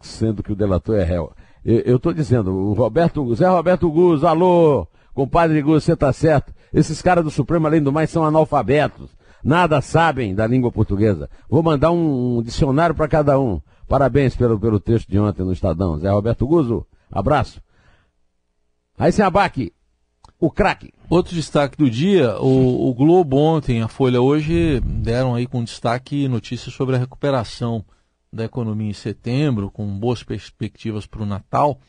sendo 0.00 0.42
que 0.42 0.52
o 0.52 0.56
delator 0.56 0.96
é 0.96 1.04
réu. 1.04 1.32
Eu 1.64 1.96
estou 1.96 2.12
dizendo, 2.12 2.52
o 2.52 2.72
Roberto, 2.72 3.34
Zé 3.34 3.48
Roberto 3.48 3.90
Guz, 3.90 4.24
alô, 4.24 4.86
compadre 5.14 5.60
Guz, 5.62 5.84
você 5.84 5.92
está 5.92 6.12
certo. 6.12 6.52
Esses 6.72 7.02
caras 7.02 7.24
do 7.24 7.30
Supremo, 7.30 7.66
além 7.66 7.82
do 7.82 7.92
mais, 7.92 8.10
são 8.10 8.24
analfabetos. 8.24 9.10
Nada 9.42 9.80
sabem 9.80 10.34
da 10.34 10.46
língua 10.46 10.70
portuguesa. 10.70 11.28
Vou 11.48 11.62
mandar 11.62 11.90
um, 11.90 12.38
um 12.38 12.42
dicionário 12.42 12.94
para 12.94 13.08
cada 13.08 13.38
um. 13.40 13.60
Parabéns 13.88 14.36
pelo, 14.36 14.58
pelo 14.58 14.78
texto 14.78 15.08
de 15.08 15.18
ontem 15.18 15.42
no 15.42 15.52
Estadão. 15.52 15.98
Zé 15.98 16.10
Roberto 16.10 16.46
Guzo, 16.46 16.86
abraço. 17.10 17.60
Aí 19.00 19.10
se 19.10 19.22
abaque, 19.22 19.72
o 20.38 20.50
craque. 20.50 20.92
Outro 21.08 21.34
destaque 21.34 21.74
do 21.74 21.88
dia, 21.88 22.38
o, 22.38 22.90
o, 22.90 22.92
Globo 22.92 23.38
ontem, 23.38 23.80
a 23.80 23.88
Folha 23.88 24.20
hoje, 24.20 24.78
deram 24.80 25.34
aí 25.34 25.46
com 25.46 25.64
destaque 25.64 26.28
notícias 26.28 26.74
sobre 26.74 26.96
a 26.96 26.98
recuperação 26.98 27.82
da 28.30 28.44
economia 28.44 28.90
em 28.90 28.92
setembro, 28.92 29.70
com 29.70 29.98
boas 29.98 30.22
perspectivas 30.22 31.06
para 31.06 31.22
o 31.22 31.26
Natal. 31.26 31.80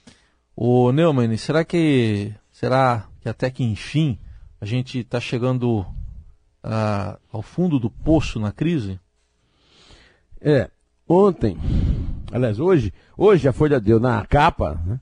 O 0.55 0.89
Neumann, 0.93 1.35
será 1.35 1.65
que 1.65 2.33
será 2.49 3.05
que 3.19 3.27
até 3.27 3.51
que 3.51 3.61
enfim 3.61 4.17
a 4.61 4.65
gente 4.65 4.99
está 4.99 5.19
chegando 5.19 5.81
uh, 5.81 7.19
ao 7.29 7.41
fundo 7.41 7.77
do 7.77 7.89
poço 7.89 8.39
na 8.39 8.53
crise? 8.53 8.97
É, 10.39 10.71
ontem, 11.05 11.57
aliás, 12.31 12.57
hoje, 12.57 12.93
hoje 13.17 13.49
a 13.49 13.51
Folha 13.51 13.81
deu 13.81 13.99
na 13.99 14.25
capa, 14.25 14.81
né, 14.85 14.97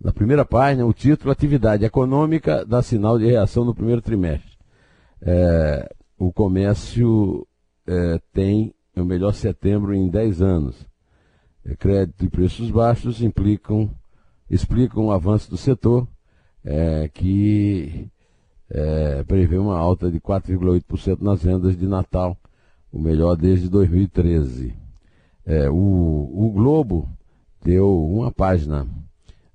na 0.00 0.12
primeira 0.12 0.44
página, 0.44 0.86
o 0.86 0.92
título 0.92 1.30
Atividade 1.30 1.84
Econômica 1.84 2.64
dá 2.64 2.82
sinal 2.82 3.18
de 3.18 3.26
reação 3.26 3.64
no 3.64 3.74
primeiro 3.74 4.00
trimestre. 4.00 4.56
É, 5.20 5.94
o 6.18 6.32
comércio 6.32 7.46
é, 7.86 8.20
tem 8.32 8.74
o 8.96 9.04
melhor 9.04 9.32
setembro 9.32 9.94
em 9.94 10.08
10 10.08 10.42
anos. 10.42 10.86
É, 11.64 11.74
crédito 11.74 12.24
e 12.24 12.28
preços 12.28 12.70
baixos 12.70 13.22
implicam, 13.22 13.90
explicam 14.48 15.06
o 15.06 15.12
avanço 15.12 15.50
do 15.50 15.56
setor, 15.56 16.06
é, 16.64 17.08
que 17.08 18.08
é, 18.70 19.24
prevê 19.24 19.58
uma 19.58 19.76
alta 19.76 20.10
de 20.10 20.20
4,8% 20.20 21.20
nas 21.20 21.42
vendas 21.42 21.76
de 21.76 21.86
Natal, 21.86 22.36
o 22.92 23.00
melhor 23.00 23.36
desde 23.36 23.68
2013. 23.68 24.74
É, 25.44 25.70
o, 25.70 25.74
o, 25.74 26.52
Globo 26.54 27.08
deu 27.62 27.90
uma 28.06 28.30
página 28.30 28.86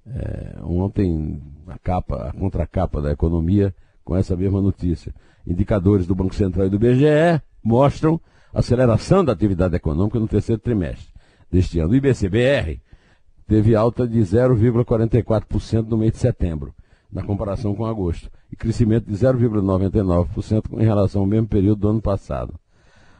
é, 0.07 0.55
ontem, 0.61 1.41
a 1.67 1.77
capa, 1.77 2.29
a 2.29 2.33
contracapa 2.33 3.01
da 3.01 3.11
economia, 3.11 3.73
com 4.03 4.15
essa 4.15 4.35
mesma 4.35 4.61
notícia. 4.61 5.13
Indicadores 5.45 6.05
do 6.05 6.15
Banco 6.15 6.35
Central 6.35 6.67
e 6.67 6.69
do 6.69 6.79
BGE 6.79 7.41
mostram 7.63 8.19
aceleração 8.53 9.23
da 9.23 9.31
atividade 9.33 9.75
econômica 9.75 10.19
no 10.19 10.27
terceiro 10.27 10.61
trimestre 10.61 11.07
deste 11.51 11.79
ano. 11.79 11.91
O 11.91 11.95
IBCBR 11.95 12.81
teve 13.47 13.75
alta 13.75 14.07
de 14.07 14.19
0,44% 14.19 15.87
no 15.87 15.97
mês 15.97 16.13
de 16.13 16.17
setembro 16.17 16.73
na 17.13 17.23
comparação 17.23 17.75
com 17.75 17.85
agosto, 17.85 18.29
e 18.51 18.55
crescimento 18.55 19.05
de 19.05 19.13
0,99% 19.13 20.81
em 20.81 20.83
relação 20.83 21.21
ao 21.21 21.27
mesmo 21.27 21.47
período 21.47 21.81
do 21.81 21.89
ano 21.89 22.01
passado. 22.01 22.55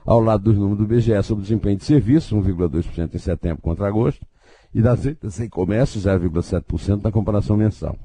Ao 0.04 0.20
lado 0.20 0.44
dos 0.44 0.58
números 0.58 0.80
do 0.80 0.88
BGE 0.88 1.22
sobre 1.24 1.44
desempenho 1.44 1.78
de 1.78 1.86
serviços, 1.86 2.34
1,2% 2.34 3.14
em 3.14 3.18
setembro 3.20 3.62
contra 3.62 3.88
agosto, 3.88 4.26
e 4.74 4.82
das 4.82 5.04
vendas 5.04 5.40
em 5.40 5.50
comércio, 5.50 6.00
0,7% 6.00 7.04
na 7.04 7.12
comparação 7.12 7.56
mensal. 7.58 7.98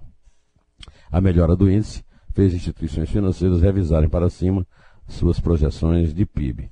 A 1.11 1.21
melhora 1.21 1.57
do 1.57 1.71
índice 1.71 2.05
fez 2.35 2.55
instituições 2.55 3.11
financeiras 3.11 3.63
revisarem 3.63 4.09
para 4.09 4.29
cima 4.29 4.67
suas 5.07 5.41
projeções 5.41 6.13
de 6.13 6.27
PIB. 6.27 6.71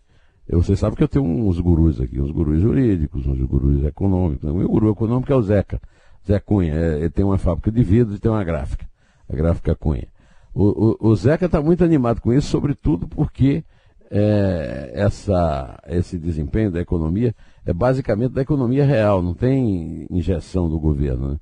Você 0.48 0.76
sabe 0.76 0.94
que 0.94 1.02
eu 1.02 1.08
tenho 1.08 1.24
uns 1.24 1.58
gurus 1.58 2.00
aqui, 2.00 2.20
uns 2.20 2.30
gurus 2.30 2.60
jurídicos, 2.60 3.26
uns 3.26 3.40
gurus 3.40 3.82
econômicos. 3.84 4.48
O 4.48 4.54
meu 4.54 4.68
guru 4.68 4.90
econômico 4.90 5.32
é 5.32 5.36
o 5.36 5.42
Zeca. 5.42 5.80
Zé 6.24 6.38
Cunha. 6.38 6.74
É, 6.74 6.98
ele 6.98 7.10
tem 7.10 7.24
uma 7.24 7.38
fábrica 7.38 7.70
de 7.70 7.82
vidros 7.82 8.16
e 8.16 8.20
tem 8.20 8.30
uma 8.30 8.44
gráfica 8.44 8.86
a 9.28 9.34
gráfica 9.34 9.74
Cunha. 9.74 10.08
O, 10.54 10.96
o, 11.04 11.10
o 11.10 11.16
Zeca 11.16 11.46
está 11.46 11.60
muito 11.60 11.84
animado 11.84 12.20
com 12.20 12.32
isso, 12.32 12.48
sobretudo 12.48 13.06
porque 13.06 13.64
é, 14.10 14.92
essa, 14.94 15.78
esse 15.88 16.18
desempenho 16.18 16.70
da 16.70 16.80
economia 16.80 17.34
é 17.66 17.72
basicamente 17.72 18.32
da 18.32 18.42
economia 18.42 18.84
real, 18.84 19.20
não 19.20 19.34
tem 19.34 20.06
injeção 20.10 20.68
do 20.68 20.78
governo. 20.78 21.32
Né? 21.32 21.36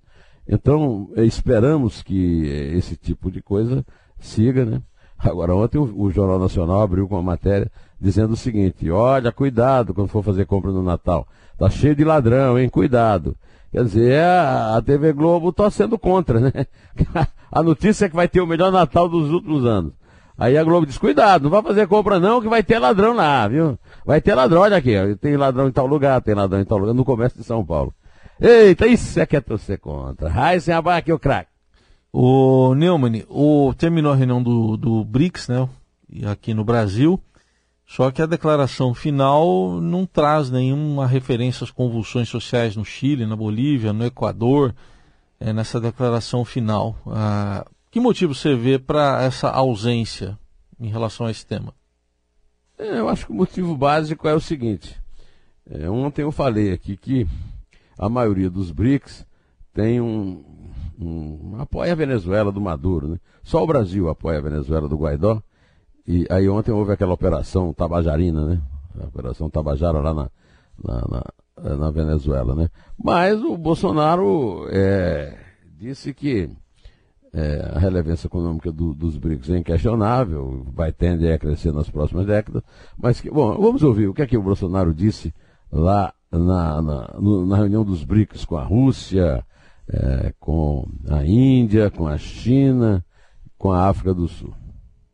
Então, 0.49 1.11
esperamos 1.17 2.03
que 2.03 2.47
esse 2.75 2.97
tipo 2.97 3.31
de 3.31 3.43
coisa 3.43 3.85
siga, 4.19 4.65
né? 4.65 4.83
Agora, 5.19 5.55
ontem 5.55 5.79
o, 5.79 6.03
o, 6.03 6.11
Jornal 6.11 6.39
Nacional 6.39 6.81
abriu 6.81 7.07
com 7.07 7.15
uma 7.15 7.23
matéria 7.23 7.71
dizendo 8.01 8.33
o 8.33 8.37
seguinte: 8.37 8.91
olha, 8.91 9.31
cuidado 9.31 9.95
quando 9.95 10.09
for 10.09 10.23
fazer 10.23 10.45
compra 10.47 10.73
no 10.73 10.83
Natal. 10.83 11.27
Tá 11.57 11.71
cheio 11.71 11.95
de 11.95 12.05
ladrão, 12.05 12.59
hein? 12.59 12.69
Cuidado. 12.69 13.37
Quer 13.71 13.85
dizer, 13.85 14.21
a, 14.21 14.77
a 14.77 14.83
TV 14.83 15.13
Globo 15.13 15.51
está 15.51 15.71
sendo 15.71 15.99
contra, 15.99 16.41
né? 16.41 16.53
A 17.51 17.63
notícia 17.63 18.07
é 18.07 18.09
que 18.09 18.17
vai 18.17 18.27
ter 18.27 18.41
o 18.41 18.47
melhor 18.47 18.73
Natal 18.73 19.09
dos 19.09 19.31
últimos 19.31 19.65
anos. 19.65 19.93
Aí 20.37 20.59
a 20.59 20.65
Globo 20.65 20.87
diz, 20.87 20.99
cuidado, 20.99 21.45
não 21.45 21.51
vai 21.51 21.63
fazer 21.63 21.87
compra 21.87 22.19
não, 22.19 22.41
que 22.41 22.49
vai 22.49 22.63
ter 22.63 22.79
ladrão 22.79 23.15
lá, 23.15 23.47
viu? 23.47 23.79
Vai 24.05 24.21
ter 24.21 24.35
ladrão, 24.35 24.63
olha 24.63 24.77
aqui, 24.77 24.93
tem 25.21 25.37
ladrão 25.37 25.69
em 25.69 25.73
tal 25.73 25.87
lugar, 25.87 26.21
tem 26.21 26.35
ladrão 26.35 26.61
em 26.61 26.65
tal 26.65 26.79
lugar, 26.79 26.93
no 26.93 27.05
comércio 27.05 27.39
de 27.39 27.45
São 27.45 27.65
Paulo. 27.65 27.95
Eita, 28.41 28.87
isso 28.87 29.21
é 29.21 29.27
que 29.27 29.37
é 29.37 29.41
torcer 29.41 29.79
contra. 29.79 30.29
Raíssen 30.29 30.75
aqui 30.75 31.13
o 31.13 31.19
craque. 31.19 31.51
O 32.13 32.75
Neumann, 32.75 33.25
o, 33.29 33.73
terminou 33.77 34.13
a 34.13 34.17
reunião 34.17 34.43
do, 34.43 34.77
do 34.77 35.05
BRICS, 35.05 35.49
né? 35.49 35.69
Aqui 36.31 36.53
no 36.53 36.65
Brasil. 36.65 37.21
Só 37.87 38.11
que 38.11 38.23
a 38.23 38.27
declaração 38.27 38.95
final 38.95 39.81
não 39.81 40.07
traz 40.07 40.51
nenhuma 40.51 41.07
referência 41.07 41.65
às 41.65 41.71
convulsões 41.71 42.29
sociais 42.29 42.77
no 42.77 42.85
Chile, 42.85 43.27
na 43.27 43.37
Bolívia, 43.37 43.93
no 43.93 44.05
Equador 44.05 44.75
é, 45.39 45.53
nessa 45.53 45.81
declaração 45.81 46.45
final. 46.45 46.97
Ah, 47.07 47.67
que 47.95 48.01
motivo 48.01 48.35
você 48.35 48.57
vê 48.57 48.77
para 48.77 49.23
essa 49.23 49.49
ausência 49.49 50.37
em 50.81 50.89
relação 50.89 51.27
a 51.27 51.31
esse 51.31 51.47
tema? 51.47 51.73
É, 52.77 52.99
eu 52.99 53.09
acho 53.09 53.27
que 53.27 53.31
o 53.31 53.37
motivo 53.37 53.77
básico 53.77 54.27
é 54.27 54.35
o 54.35 54.41
seguinte. 54.41 55.01
É, 55.71 55.89
ontem 55.89 56.23
eu 56.23 56.33
falei 56.33 56.73
aqui 56.73 56.97
que 56.97 57.25
a 57.97 58.09
maioria 58.09 58.51
dos 58.51 58.73
BRICS 58.73 59.25
tem 59.73 60.01
um, 60.01 60.45
um 60.99 61.55
apoia 61.61 61.93
a 61.93 61.95
Venezuela 61.95 62.51
do 62.51 62.61
Maduro, 62.61 63.07
né? 63.07 63.21
Só 63.45 63.63
o 63.63 63.67
Brasil 63.69 64.09
apoia 64.09 64.39
a 64.39 64.43
Venezuela 64.43 64.89
do 64.89 64.99
Guaidó. 64.99 65.41
E 66.05 66.27
aí 66.29 66.49
ontem 66.49 66.73
houve 66.73 66.91
aquela 66.91 67.15
operação 67.15 67.73
Tabajarina, 67.73 68.45
né? 68.45 68.63
A 69.01 69.07
operação 69.07 69.49
Tabajara 69.49 70.01
lá 70.01 70.13
na, 70.13 70.31
na, 70.83 71.01
na 71.09 71.77
na 71.77 71.91
Venezuela, 71.93 72.57
né? 72.57 72.69
Mas 73.01 73.41
o 73.41 73.57
Bolsonaro 73.57 74.67
é, 74.69 75.39
disse 75.79 76.13
que 76.13 76.51
é, 77.35 77.73
a 77.75 77.79
relevância 77.81 78.29
econômica 78.29 78.71
do, 78.71 78.95
dos 78.95 79.19
BRICS 79.19 79.51
é 79.51 79.59
inquestionável, 79.59 80.67
vai 80.73 80.93
tender 80.93 81.35
a 81.35 81.39
crescer 81.39 81.73
nas 81.73 81.91
próximas 81.91 82.27
décadas, 82.27 82.63
mas 82.97 83.21
que, 83.21 83.29
bom, 83.29 83.61
vamos 83.61 83.83
ouvir 83.83 84.07
o 84.07 84.15
que 84.15 84.23
é 84.23 84.27
que 84.27 84.37
o 84.37 84.43
Bolsonaro 84.43 84.95
disse 84.95 85.35
lá 85.71 86.15
na, 86.31 86.81
na, 86.81 87.15
no, 87.21 87.45
na 87.45 87.57
reunião 87.57 87.85
dos 87.85 88.05
BRICS 88.05 88.45
com 88.45 88.57
a 88.57 88.63
Rússia, 88.63 89.45
é, 89.89 90.33
com 90.39 90.89
a 91.11 91.25
Índia, 91.27 91.91
com 91.91 92.07
a 92.07 92.17
China, 92.17 93.05
com 93.59 93.73
a 93.73 93.89
África 93.89 94.15
do 94.15 94.29
Sul. 94.29 94.55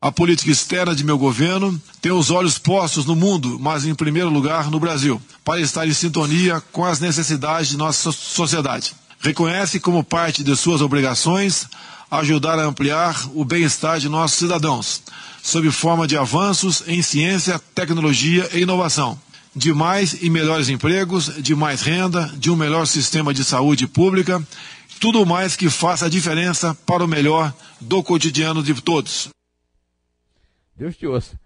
A 0.02 0.12
política 0.12 0.50
externa 0.50 0.94
de 0.94 1.04
meu 1.04 1.18
governo 1.18 1.78
tem 2.00 2.12
os 2.12 2.30
olhos 2.30 2.58
postos 2.58 3.04
no 3.04 3.16
mundo, 3.16 3.58
mas 3.58 3.84
em 3.84 3.94
primeiro 3.94 4.30
lugar 4.30 4.70
no 4.70 4.80
Brasil, 4.80 5.20
para 5.44 5.60
estar 5.60 5.86
em 5.86 5.92
sintonia 5.92 6.60
com 6.72 6.84
as 6.84 7.00
necessidades 7.00 7.70
de 7.70 7.76
nossa 7.76 8.12
sociedade. 8.12 8.94
Reconhece 9.20 9.78
como 9.78 10.02
parte 10.02 10.42
de 10.42 10.56
suas 10.56 10.80
obrigações 10.80 11.68
ajudar 12.10 12.58
a 12.58 12.64
ampliar 12.64 13.28
o 13.34 13.44
bem-estar 13.44 14.00
de 14.00 14.08
nossos 14.08 14.38
cidadãos, 14.38 15.02
sob 15.42 15.70
forma 15.70 16.08
de 16.08 16.16
avanços 16.16 16.82
em 16.88 17.02
ciência, 17.02 17.60
tecnologia 17.74 18.48
e 18.52 18.62
inovação, 18.62 19.20
de 19.54 19.72
mais 19.72 20.22
e 20.22 20.28
melhores 20.28 20.68
empregos, 20.68 21.30
de 21.40 21.54
mais 21.54 21.82
renda, 21.82 22.26
de 22.36 22.50
um 22.50 22.56
melhor 22.56 22.86
sistema 22.86 23.32
de 23.32 23.44
saúde 23.44 23.86
pública, 23.86 24.42
tudo 24.98 25.24
mais 25.24 25.54
que 25.54 25.70
faça 25.70 26.06
a 26.06 26.10
diferença 26.10 26.74
para 26.86 27.04
o 27.04 27.08
melhor 27.08 27.54
do 27.80 28.02
cotidiano 28.02 28.62
de 28.62 28.74
todos. 28.80 29.28
Deus 30.76 30.96
te 30.96 31.06
ouça. 31.06 31.38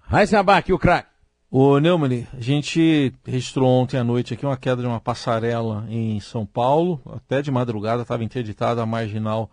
Raíssa 0.00 0.38
Abac, 0.38 0.72
o 0.72 0.78
craque. 0.78 1.09
Ô 1.52 1.80
Neumann, 1.80 2.28
a 2.32 2.40
gente 2.40 3.12
registrou 3.26 3.68
ontem 3.68 3.96
à 3.96 4.04
noite 4.04 4.32
aqui 4.32 4.46
uma 4.46 4.56
queda 4.56 4.82
de 4.82 4.86
uma 4.86 5.00
passarela 5.00 5.84
em 5.88 6.20
São 6.20 6.46
Paulo, 6.46 7.02
até 7.06 7.42
de 7.42 7.50
madrugada 7.50 8.02
estava 8.02 8.22
interditada 8.22 8.80
a 8.80 8.86
marginal 8.86 9.50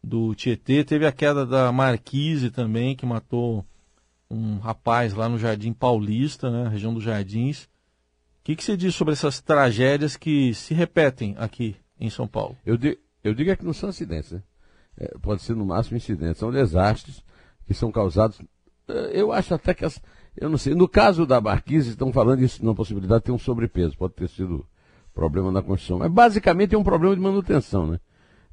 do 0.00 0.36
Tietê. 0.36 0.84
Teve 0.84 1.04
a 1.04 1.10
queda 1.10 1.44
da 1.44 1.72
Marquise 1.72 2.48
também, 2.48 2.94
que 2.94 3.04
matou 3.04 3.66
um 4.30 4.58
rapaz 4.58 5.14
lá 5.14 5.28
no 5.28 5.36
Jardim 5.36 5.72
Paulista, 5.72 6.48
né, 6.48 6.68
região 6.68 6.94
dos 6.94 7.02
Jardins. 7.02 7.64
O 7.64 8.44
que, 8.44 8.54
que 8.54 8.62
você 8.62 8.76
diz 8.76 8.94
sobre 8.94 9.14
essas 9.14 9.40
tragédias 9.40 10.16
que 10.16 10.54
se 10.54 10.74
repetem 10.74 11.34
aqui 11.36 11.74
em 11.98 12.08
São 12.08 12.28
Paulo? 12.28 12.56
Eu, 12.64 12.76
digo, 12.76 13.00
eu 13.24 13.34
digo 13.34 13.50
é 13.50 13.56
que 13.56 13.64
não 13.64 13.72
são 13.72 13.88
acidentes, 13.88 14.30
né? 14.30 14.44
É, 14.96 15.18
pode 15.18 15.42
ser 15.42 15.56
no 15.56 15.66
máximo 15.66 15.96
incidentes, 15.96 16.38
são 16.38 16.52
desastres 16.52 17.20
que 17.66 17.74
são 17.74 17.90
causados. 17.90 18.40
É, 18.86 19.20
eu 19.20 19.32
acho 19.32 19.52
até 19.52 19.74
que 19.74 19.84
as 19.84 20.00
eu 20.36 20.48
não 20.48 20.58
sei. 20.58 20.74
No 20.74 20.88
caso 20.88 21.26
da 21.26 21.40
Marquise, 21.40 21.90
estão 21.90 22.12
falando 22.12 22.42
isso 22.42 22.64
na 22.64 22.74
possibilidade 22.74 23.20
de 23.20 23.26
ter 23.26 23.32
um 23.32 23.38
sobrepeso. 23.38 23.96
Pode 23.96 24.14
ter 24.14 24.28
sido 24.28 24.66
problema 25.14 25.52
na 25.52 25.62
construção. 25.62 25.98
Mas 25.98 26.10
basicamente 26.10 26.74
é 26.74 26.78
um 26.78 26.84
problema 26.84 27.14
de 27.14 27.20
manutenção, 27.20 27.86
né? 27.86 28.00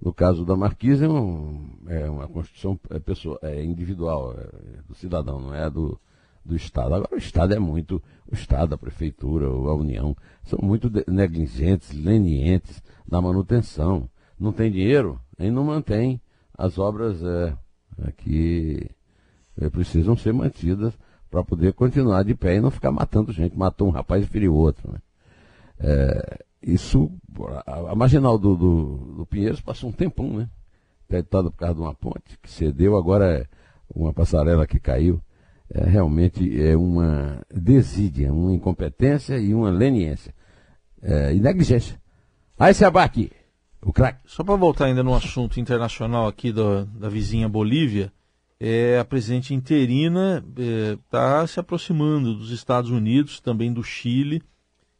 No 0.01 0.13
caso 0.13 0.45
da 0.45 0.55
Marquise, 0.55 1.03
é, 1.03 1.09
um, 1.09 1.77
é 1.87 2.09
uma 2.09 2.27
construção 2.27 2.79
é 2.89 2.99
pessoa, 2.99 3.37
é 3.41 3.63
individual, 3.63 4.33
é 4.33 4.81
do 4.87 4.95
cidadão, 4.95 5.41
não 5.41 5.53
é 5.53 5.69
do, 5.69 5.99
do 6.43 6.55
Estado. 6.55 6.95
Agora, 6.95 7.15
o 7.15 7.17
Estado 7.17 7.53
é 7.53 7.59
muito, 7.59 8.01
o 8.25 8.33
Estado, 8.33 8.73
a 8.73 8.77
Prefeitura, 8.77 9.47
a 9.47 9.75
União, 9.75 10.15
são 10.43 10.59
muito 10.61 10.89
negligentes, 11.05 11.91
lenientes 11.91 12.81
na 13.05 13.21
manutenção. 13.21 14.09
Não 14.39 14.53
tem 14.53 14.71
dinheiro, 14.71 15.19
aí 15.37 15.51
não 15.51 15.65
mantém 15.65 16.21
as 16.57 16.77
obras 16.77 17.21
é, 17.21 17.57
é 18.05 18.11
que 18.11 18.89
é, 19.59 19.69
precisam 19.69 20.15
ser 20.15 20.33
mantidas 20.33 20.97
para 21.29 21.43
poder 21.43 21.73
continuar 21.73 22.23
de 22.23 22.33
pé 22.33 22.55
e 22.55 22.61
não 22.61 22.71
ficar 22.71 22.91
matando 22.91 23.31
gente. 23.31 23.57
Matou 23.57 23.87
um 23.87 23.91
rapaz 23.91 24.23
e 24.23 24.27
feriu 24.27 24.55
outro. 24.55 24.91
Né? 24.91 24.99
É, 25.79 26.45
isso, 26.61 27.11
a, 27.65 27.95
marginal 27.95 28.37
do, 28.37 28.55
do, 28.55 29.15
do, 29.17 29.25
Pinheiros 29.25 29.61
passou 29.61 29.89
um 29.89 29.93
tempão, 29.93 30.33
né? 30.33 30.49
Tentado 31.07 31.51
por 31.51 31.57
causa 31.57 31.75
de 31.75 31.81
uma 31.81 31.93
ponte 31.93 32.37
que 32.41 32.49
cedeu, 32.49 32.95
agora 32.97 33.39
é 33.39 33.47
uma 33.93 34.13
passarela 34.13 34.67
que 34.67 34.79
caiu. 34.79 35.21
É, 35.71 35.83
realmente 35.83 36.61
é 36.61 36.75
uma 36.75 37.41
desídia, 37.53 38.33
uma 38.33 38.53
incompetência 38.53 39.37
e 39.37 39.53
uma 39.53 39.69
leniência. 39.69 40.33
É, 41.01 41.33
e 41.33 41.39
negligência. 41.39 41.99
Aí 42.57 42.73
se 42.73 42.83
abaque, 42.83 43.31
o 43.81 43.93
craque. 43.93 44.19
Só 44.25 44.43
para 44.43 44.55
voltar 44.55 44.85
ainda 44.85 45.01
no 45.01 45.13
assunto 45.13 45.59
internacional 45.59 46.27
aqui 46.27 46.51
do, 46.51 46.85
da 46.85 47.07
vizinha 47.07 47.47
Bolívia, 47.47 48.11
é, 48.59 48.99
a 48.99 49.05
presidente 49.05 49.53
interina 49.53 50.43
está 51.05 51.43
é, 51.43 51.47
se 51.47 51.59
aproximando 51.59 52.35
dos 52.35 52.51
Estados 52.51 52.91
Unidos, 52.91 53.39
também 53.39 53.71
do 53.71 53.83
Chile 53.83 54.43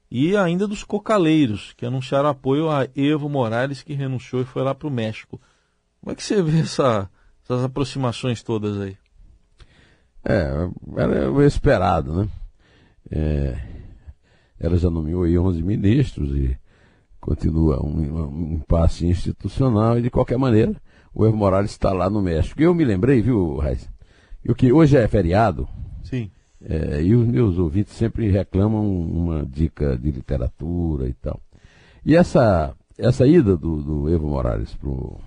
e 0.09 0.35
ainda 0.35 0.65
dos 0.65 0.83
cocaleiros, 0.83 1.73
que 1.73 1.85
anunciaram 1.85 2.29
apoio 2.29 2.69
a 2.69 2.87
Evo 2.95 3.27
Morales, 3.27 3.83
que 3.83 3.93
renunciou 3.93 4.41
e 4.41 4.45
foi 4.45 4.63
lá 4.63 4.73
para 4.73 4.87
o 4.87 4.91
México. 4.91 5.39
Como 5.99 6.11
é 6.11 6.15
que 6.15 6.23
você 6.23 6.41
vê 6.41 6.59
essa, 6.61 7.09
essas 7.43 7.63
aproximações 7.63 8.41
todas 8.41 8.79
aí? 8.79 8.97
É, 10.23 10.49
era 10.97 11.31
o 11.31 11.43
esperado, 11.43 12.13
né? 12.13 12.29
É, 13.12 13.62
ela 14.60 14.77
já 14.77 14.89
nomeou 14.89 15.23
aí 15.23 15.38
11 15.38 15.62
ministros 15.63 16.36
e 16.36 16.57
continua 17.19 17.84
um, 17.86 18.27
um 18.27 18.53
impasse 18.53 19.05
institucional 19.05 19.97
e 19.97 20.01
de 20.01 20.10
qualquer 20.10 20.38
maneira 20.38 20.73
o 21.13 21.26
Evo 21.26 21.36
Morales 21.36 21.72
está 21.72 21.91
lá 21.91 22.10
no 22.10 22.22
México. 22.22 22.62
E 22.62 22.65
eu 22.65 22.74
me 22.74 22.86
lembrei, 22.86 23.22
viu, 23.22 23.58
Raiz? 23.58 23.89
E 24.43 24.52
o 24.52 24.56
que 24.56 24.72
hoje 24.72 24.98
é 24.98 25.08
feriado. 25.08 25.67
Sim. 26.04 26.32
É, 26.62 27.02
e 27.02 27.15
os 27.15 27.28
meus 27.28 27.58
ouvintes 27.58 27.93
sempre 27.93 28.30
reclamam 28.30 28.86
uma 28.86 29.45
dica 29.45 29.98
de 29.98 30.12
literatura 30.12 31.08
e 31.08 31.13
tal. 31.13 31.39
E 32.06 32.15
essa, 32.15 32.76
essa 32.98 33.26
ida 33.26 33.56
do, 33.56 33.82
do 33.82 34.10
Evo 34.10 34.28
Morales 34.28 34.74
pro, 34.76 35.19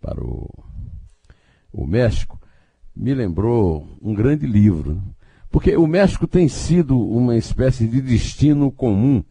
para 0.00 0.20
o, 0.22 0.48
o 1.72 1.86
México 1.86 2.40
me 2.94 3.14
lembrou 3.14 3.86
um 4.00 4.14
grande 4.14 4.46
livro. 4.46 4.94
Né? 4.94 5.02
Porque 5.50 5.76
o 5.76 5.86
México 5.86 6.26
tem 6.26 6.48
sido 6.48 6.98
uma 6.98 7.36
espécie 7.36 7.86
de 7.86 8.00
destino 8.00 8.70
comum 8.72 9.22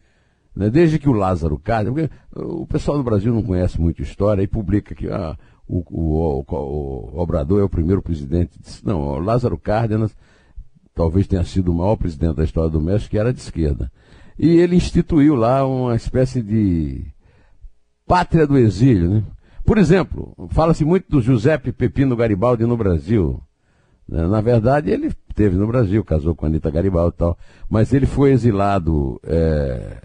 né? 0.56 0.70
desde 0.70 0.98
que 0.98 1.08
o 1.08 1.12
Lázaro 1.12 1.58
Cárdenas, 1.58 2.08
o 2.34 2.66
pessoal 2.66 2.96
do 2.96 3.04
Brasil 3.04 3.32
não 3.32 3.42
conhece 3.42 3.78
muito 3.78 4.02
história 4.02 4.42
e 4.42 4.46
publica 4.46 4.94
que 4.94 5.06
ah, 5.08 5.36
o, 5.68 5.84
o, 5.90 6.44
o, 6.46 7.16
o 7.16 7.20
Obrador 7.20 7.60
é 7.60 7.64
o 7.64 7.68
primeiro 7.68 8.02
presidente. 8.02 8.58
Não, 8.84 9.18
Lázaro 9.18 9.58
Cárdenas 9.58 10.14
talvez 10.94 11.26
tenha 11.26 11.44
sido 11.44 11.70
o 11.70 11.74
maior 11.74 11.96
presidente 11.96 12.36
da 12.36 12.44
história 12.44 12.70
do 12.70 12.80
México, 12.80 13.10
que 13.10 13.18
era 13.18 13.32
de 13.32 13.40
esquerda. 13.40 13.92
E 14.38 14.48
ele 14.48 14.76
instituiu 14.76 15.34
lá 15.34 15.66
uma 15.66 15.94
espécie 15.94 16.42
de 16.42 17.06
pátria 18.06 18.46
do 18.46 18.56
exílio. 18.56 19.10
Né? 19.10 19.24
Por 19.64 19.78
exemplo, 19.78 20.34
fala-se 20.50 20.84
muito 20.84 21.10
do 21.10 21.20
Giuseppe 21.20 21.72
Pepino 21.72 22.16
Garibaldi 22.16 22.64
no 22.64 22.76
Brasil. 22.76 23.40
Né? 24.08 24.26
Na 24.26 24.40
verdade, 24.40 24.90
ele 24.90 25.08
esteve 25.28 25.56
no 25.56 25.66
Brasil, 25.66 26.02
casou 26.02 26.34
com 26.34 26.46
a 26.46 26.48
Anitta 26.48 26.70
Garibaldi 26.70 27.14
e 27.14 27.18
tal, 27.18 27.38
mas 27.68 27.92
ele 27.92 28.06
foi 28.06 28.30
exilado 28.30 29.20
é, 29.22 29.98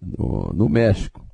no, 0.00 0.52
no, 0.54 0.68
México. 0.68 1.24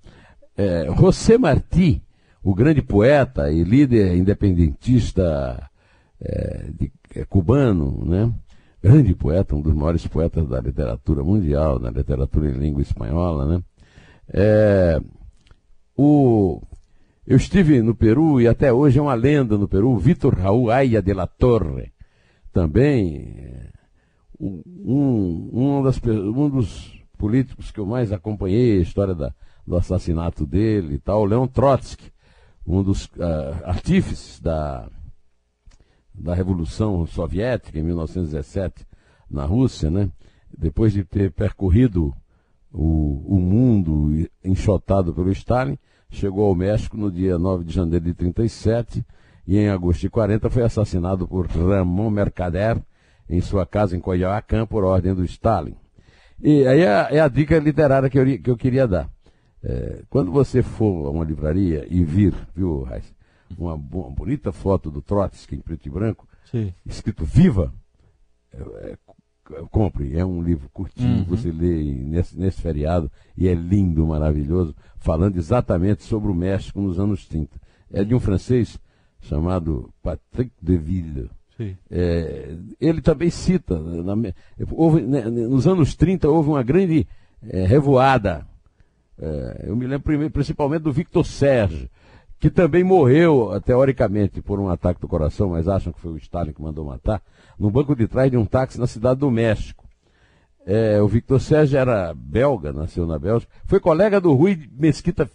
É, 0.56 0.88
José 0.98 1.38
Martí, 1.38 2.02
o 2.42 2.54
grande 2.54 2.82
poeta 2.82 3.50
e 3.50 3.62
líder 3.62 4.16
independentista 4.16 5.70
é, 6.20 6.70
de, 6.72 6.92
é, 7.14 7.24
cubano, 7.24 8.04
né? 8.04 8.32
grande 8.82 9.14
poeta, 9.14 9.54
um 9.54 9.60
dos 9.60 9.74
maiores 9.74 10.06
poetas 10.06 10.48
da 10.48 10.60
literatura 10.60 11.22
mundial, 11.22 11.78
da 11.78 11.90
literatura 11.90 12.50
em 12.50 12.58
língua 12.58 12.82
espanhola. 12.82 13.46
Né? 13.46 13.62
É, 14.28 15.00
o, 15.96 16.60
eu 17.24 17.36
estive 17.36 17.80
no 17.80 17.94
Peru 17.94 18.40
e 18.40 18.48
até 18.48 18.72
hoje 18.72 18.98
é 18.98 19.02
uma 19.02 19.14
lenda 19.14 19.56
no 19.56 19.68
Peru, 19.68 19.96
Vitor 19.96 20.34
Raul 20.34 20.70
Aya 20.70 21.00
de 21.00 21.14
la 21.14 21.28
Torre, 21.28 21.92
também 22.52 23.36
é, 23.38 23.68
um, 24.40 25.50
um, 25.52 25.82
das, 25.82 26.00
um 26.04 26.50
dos 26.50 27.00
políticos 27.16 27.70
que 27.70 27.78
eu 27.78 27.86
mais 27.86 28.10
acompanhei, 28.10 28.78
a 28.78 28.82
história 28.82 29.14
da, 29.14 29.32
do 29.64 29.76
assassinato 29.76 30.44
dele 30.44 30.94
e 30.94 30.98
tal, 30.98 31.24
Leon 31.24 31.46
Trotsky, 31.46 32.11
um 32.66 32.82
dos 32.82 33.06
uh, 33.06 33.64
artífices 33.64 34.40
da, 34.40 34.88
da 36.14 36.34
Revolução 36.34 37.06
Soviética 37.06 37.78
em 37.78 37.82
1917 37.82 38.86
na 39.30 39.44
Rússia, 39.44 39.90
né? 39.90 40.10
depois 40.56 40.92
de 40.92 41.04
ter 41.04 41.30
percorrido 41.32 42.14
o, 42.72 43.36
o 43.36 43.40
mundo 43.40 44.28
enxotado 44.44 45.12
pelo 45.14 45.30
Stalin, 45.30 45.78
chegou 46.10 46.46
ao 46.46 46.54
México 46.54 46.96
no 46.96 47.10
dia 47.10 47.38
9 47.38 47.64
de 47.64 47.72
janeiro 47.72 48.04
de 48.04 48.14
37 48.14 49.04
e 49.46 49.58
em 49.58 49.68
agosto 49.68 50.00
de 50.00 50.10
40 50.10 50.50
foi 50.50 50.62
assassinado 50.62 51.26
por 51.26 51.46
Ramon 51.46 52.10
Mercader 52.10 52.80
em 53.28 53.40
sua 53.40 53.66
casa 53.66 53.96
em 53.96 54.00
Coyoacán 54.00 54.66
por 54.66 54.84
ordem 54.84 55.14
do 55.14 55.24
Stalin. 55.24 55.74
E 56.40 56.66
aí 56.66 56.82
é, 56.82 57.16
é 57.16 57.20
a 57.20 57.28
dica 57.28 57.58
literária 57.58 58.10
que 58.10 58.18
eu, 58.18 58.24
que 58.38 58.50
eu 58.50 58.56
queria 58.56 58.86
dar. 58.86 59.08
É, 59.64 60.02
quando 60.10 60.32
você 60.32 60.62
for 60.62 61.06
a 61.06 61.10
uma 61.10 61.24
livraria 61.24 61.86
e 61.88 62.04
vir, 62.04 62.34
viu, 62.54 62.82
Raiz, 62.82 63.04
uma, 63.56 63.74
uma, 63.74 64.10
bonita 64.10 64.50
foto 64.50 64.90
do 64.90 65.00
Trotsky 65.00 65.54
em 65.54 65.60
preto 65.60 65.86
e 65.86 65.90
branco, 65.90 66.26
Sim. 66.50 66.74
escrito 66.84 67.24
Viva, 67.24 67.72
é, 68.52 68.58
é, 68.60 68.96
compre. 69.70 70.16
É 70.16 70.24
um 70.24 70.42
livro 70.42 70.68
curtinho, 70.72 71.18
uhum. 71.18 71.24
você 71.24 71.52
lê 71.52 71.94
nesse, 71.94 72.38
nesse 72.38 72.60
feriado 72.60 73.10
e 73.36 73.46
é 73.46 73.54
lindo, 73.54 74.06
maravilhoso, 74.06 74.74
falando 74.98 75.36
exatamente 75.36 76.02
sobre 76.02 76.30
o 76.30 76.34
México 76.34 76.80
nos 76.80 76.98
anos 76.98 77.26
30. 77.26 77.60
É 77.92 78.02
de 78.02 78.14
um 78.14 78.20
francês 78.20 78.78
chamado 79.20 79.92
Patrick 80.02 80.50
Deville. 80.60 81.30
É, 81.88 82.56
ele 82.80 83.00
também 83.00 83.30
cita, 83.30 83.78
na, 83.78 84.16
houve, 84.72 85.02
né, 85.02 85.22
nos 85.22 85.64
anos 85.68 85.94
30 85.94 86.28
houve 86.28 86.48
uma 86.48 86.62
grande 86.62 87.06
é, 87.40 87.64
revoada 87.64 88.44
é, 89.18 89.66
eu 89.68 89.76
me 89.76 89.86
lembro 89.86 90.30
principalmente 90.30 90.82
do 90.82 90.92
Victor 90.92 91.24
Serge, 91.24 91.90
que 92.38 92.50
também 92.50 92.82
morreu, 92.82 93.50
teoricamente, 93.64 94.42
por 94.42 94.58
um 94.58 94.68
ataque 94.68 95.00
do 95.00 95.06
coração, 95.06 95.50
mas 95.50 95.68
acham 95.68 95.92
que 95.92 96.00
foi 96.00 96.12
o 96.12 96.16
Stalin 96.16 96.52
que 96.52 96.62
mandou 96.62 96.84
matar, 96.84 97.22
no 97.58 97.70
banco 97.70 97.94
de 97.94 98.08
trás 98.08 98.30
de 98.30 98.36
um 98.36 98.44
táxi 98.44 98.80
na 98.80 98.86
cidade 98.86 99.20
do 99.20 99.30
México. 99.30 99.86
É, 100.66 101.00
o 101.00 101.08
Victor 101.08 101.40
Serge 101.40 101.76
era 101.76 102.12
belga, 102.14 102.72
nasceu 102.72 103.06
na 103.06 103.18
Bélgica, 103.18 103.52
foi 103.64 103.80
colega 103.80 104.20
do 104.20 104.32
Rui 104.32 104.68
Mesquita, 104.72 105.30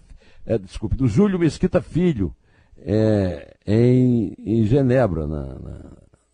é, 0.45 0.57
desculpe, 0.57 0.95
do 0.95 1.07
Júlio 1.07 1.39
Mesquita 1.39 1.81
Filho, 1.81 2.33
é, 2.79 3.55
em, 3.65 4.33
em 4.37 4.63
Genebra, 4.63 5.27
na, 5.27 5.45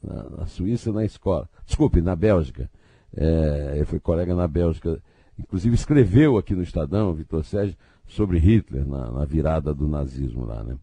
na, 0.04 0.30
na, 0.38 0.46
Suíça, 0.46 0.92
na 0.92 1.06
escola. 1.06 1.50
Desculpe, 1.66 2.02
na 2.02 2.16
Bélgica. 2.16 2.70
É, 3.16 3.74
ele 3.76 3.86
foi 3.86 4.00
colega 4.00 4.36
na 4.36 4.48
Bélgica. 4.48 5.02
Inclusive 5.44 5.76
escreveu 5.76 6.38
aqui 6.38 6.56
no 6.56 6.64
Estadão, 6.64 7.14
Vitor 7.14 7.44
Sérgio, 7.44 7.78
sobre 8.08 8.40
Hitler, 8.40 8.88
na, 8.88 9.12
na, 9.12 9.26
virada 9.26 9.74
do 9.74 9.88
nazismo 9.88 10.46
lá. 10.46 10.64
Né? 10.64 10.78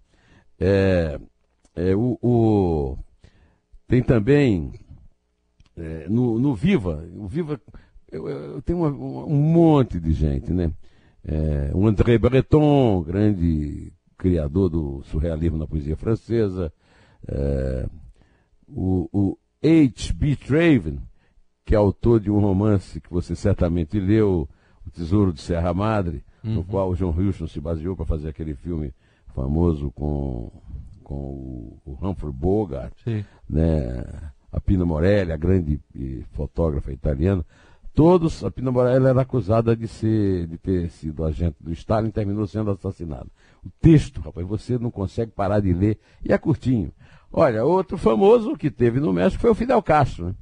É, 0.59 1.21
é, 1.75 1.95
o, 1.95 2.19
o, 2.23 2.99
tem 3.87 4.03
também 4.03 4.73
é, 5.77 6.09
no, 6.09 6.39
no 6.39 6.55
Viva, 6.55 7.05
o 7.15 7.27
Viva 7.27 7.61
eu, 8.11 8.29
eu 8.29 8.63
uma, 8.71 8.89
um 8.89 9.37
monte 9.37 10.01
de 10.01 10.13
gente, 10.13 10.53
né? 10.53 10.73
É, 11.25 11.71
o 11.75 11.87
André 11.87 12.19
Breton, 12.19 13.03
grande 13.03 13.93
criador 14.17 14.69
do 14.69 15.03
surrealismo 15.05 15.59
na 15.59 15.67
poesia 15.67 15.97
francesa, 15.97 16.73
é, 17.29 17.87
o, 18.67 19.09
o 19.13 19.39
H.B. 19.63 20.37
Traven, 20.37 20.99
que 21.71 21.75
é 21.77 21.79
autor 21.79 22.19
de 22.19 22.29
um 22.29 22.41
romance 22.41 23.01
que 23.01 23.09
você 23.09 23.37
certamente 23.37 24.01
leu, 24.01 24.49
O 24.85 24.91
Tesouro 24.91 25.33
de 25.33 25.41
Serra 25.41 25.73
Madre, 25.73 26.25
uhum. 26.43 26.55
no 26.55 26.65
qual 26.65 26.91
o 26.91 26.97
John 26.97 27.15
Huston 27.17 27.47
se 27.47 27.61
baseou 27.61 27.95
para 27.95 28.05
fazer 28.05 28.29
aquele 28.29 28.57
filme 28.57 28.93
famoso 29.37 29.93
com, 29.93 30.51
com 31.05 31.15
o, 31.15 31.81
o 31.87 31.99
Humphrey 32.03 32.33
Bogart, 32.33 32.93
Sim. 33.05 33.25
né? 33.49 34.05
a 34.51 34.61
Pina 34.61 34.85
Morelli, 34.85 35.31
a 35.31 35.37
grande 35.37 35.81
fotógrafa 36.33 36.91
italiana. 36.91 37.47
Todos, 37.95 38.43
a 38.43 38.51
Pina 38.51 38.73
Morelli 38.73 39.07
era 39.07 39.21
acusada 39.21 39.77
de, 39.77 39.87
ser, 39.87 40.49
de 40.49 40.59
ter 40.59 40.91
sido 40.91 41.25
agente 41.25 41.59
do 41.61 41.71
Stalin 41.71 42.09
e 42.09 42.13
terminou 42.13 42.49
sendo 42.49 42.73
assassinada. 42.73 43.29
O 43.65 43.71
texto, 43.81 44.21
rapaz, 44.21 44.45
você 44.45 44.77
não 44.77 44.91
consegue 44.91 45.31
parar 45.31 45.61
de 45.61 45.73
ler, 45.73 46.01
e 46.25 46.33
é 46.33 46.39
curtinho. 46.39 46.91
Olha, 47.33 47.65
outro 47.65 47.97
famoso 47.97 48.57
que 48.57 48.73
teve 48.73 48.99
no 48.99 49.13
México 49.13 49.41
foi 49.41 49.51
o 49.51 49.55
Fidel 49.55 49.81
Castro. 49.81 50.27
Né? 50.27 50.35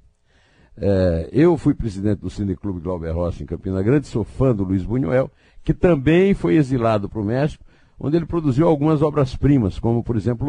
É, 0.80 1.28
eu 1.32 1.56
fui 1.56 1.74
presidente 1.74 2.20
do 2.20 2.30
Cineclube 2.30 2.80
Glauber 2.80 3.12
Rocha 3.12 3.42
em 3.42 3.46
Campina 3.46 3.82
Grande, 3.82 4.06
sou 4.06 4.22
fã 4.22 4.54
do 4.54 4.62
Luiz 4.62 4.84
Buñuel, 4.84 5.30
que 5.64 5.74
também 5.74 6.34
foi 6.34 6.54
exilado 6.54 7.08
para 7.08 7.20
o 7.20 7.24
México, 7.24 7.64
onde 7.98 8.16
ele 8.16 8.26
produziu 8.26 8.68
algumas 8.68 9.02
obras-primas, 9.02 9.78
como, 9.78 10.04
por 10.04 10.16
exemplo, 10.16 10.46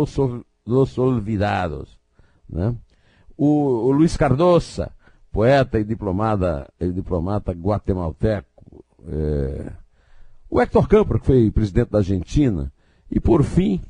Los, 0.65 0.97
Olvidados. 0.97 1.97
Né? 2.47 2.75
O, 3.35 3.87
o 3.87 3.91
Luiz 3.91 4.15
Cardoça, 4.15 4.91
poeta 5.31 5.79
e 5.79 5.83
diplomata, 5.83 6.71
e 6.79 6.91
diplomata 6.91 7.51
guatemalteco. 7.51 8.85
É, 9.07 9.71
o 10.47 10.61
Hector 10.61 10.87
Campos, 10.87 11.21
que 11.21 11.25
foi 11.25 11.51
presidente 11.51 11.89
da 11.89 11.99
Argentina. 11.99 12.71
E, 13.09 13.19
por 13.19 13.43
fim, 13.43 13.81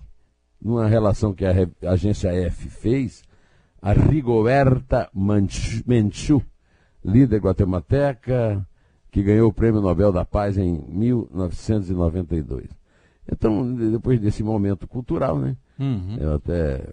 numa 0.61 0.87
relação 0.87 1.33
que 1.33 1.45
a 1.45 1.53
agência 1.91 2.29
F 2.29 2.69
fez, 2.69 3.23
a 3.81 3.93
Rigoberta 3.93 5.09
Menchu, 5.13 6.41
líder 7.03 7.39
guatemalteca, 7.39 8.65
que 9.11 9.23
ganhou 9.23 9.49
o 9.49 9.53
Prêmio 9.53 9.81
Nobel 9.81 10.11
da 10.11 10.25
Paz 10.25 10.57
em 10.57 10.83
1992. 10.87 12.67
Então, 13.31 13.73
depois 13.75 14.19
desse 14.19 14.43
momento 14.43 14.87
cultural, 14.87 15.37
né? 15.37 15.55
Uhum. 15.79 16.17
Eu 16.19 16.33
até 16.35 16.89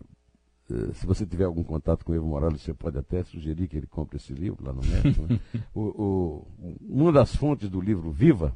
eh, 0.70 0.92
se 0.94 1.06
você 1.06 1.24
tiver 1.24 1.44
algum 1.44 1.62
contato 1.62 2.04
com 2.04 2.12
o 2.12 2.14
Evo 2.14 2.26
Morales, 2.26 2.60
você 2.60 2.74
pode 2.74 2.98
até 2.98 3.22
sugerir 3.22 3.68
que 3.68 3.76
ele 3.76 3.86
compre 3.86 4.16
esse 4.16 4.32
livro 4.32 4.64
lá 4.64 4.72
no 4.72 4.82
México. 4.82 5.26
Né? 5.28 5.40
o, 5.74 5.80
o, 5.80 6.46
uma 6.88 7.12
das 7.12 7.34
fontes 7.34 7.68
do 7.68 7.80
livro 7.80 8.10
Viva 8.10 8.54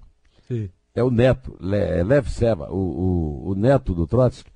Sim. 0.48 0.68
é 0.94 1.02
o 1.02 1.10
neto, 1.10 1.56
Le, 1.60 2.02
Lev 2.02 2.26
Seba, 2.28 2.70
o, 2.70 2.76
o, 2.76 3.50
o, 3.50 3.54
neto 3.54 3.94
do 3.94 4.06
Trotsky, 4.06 4.50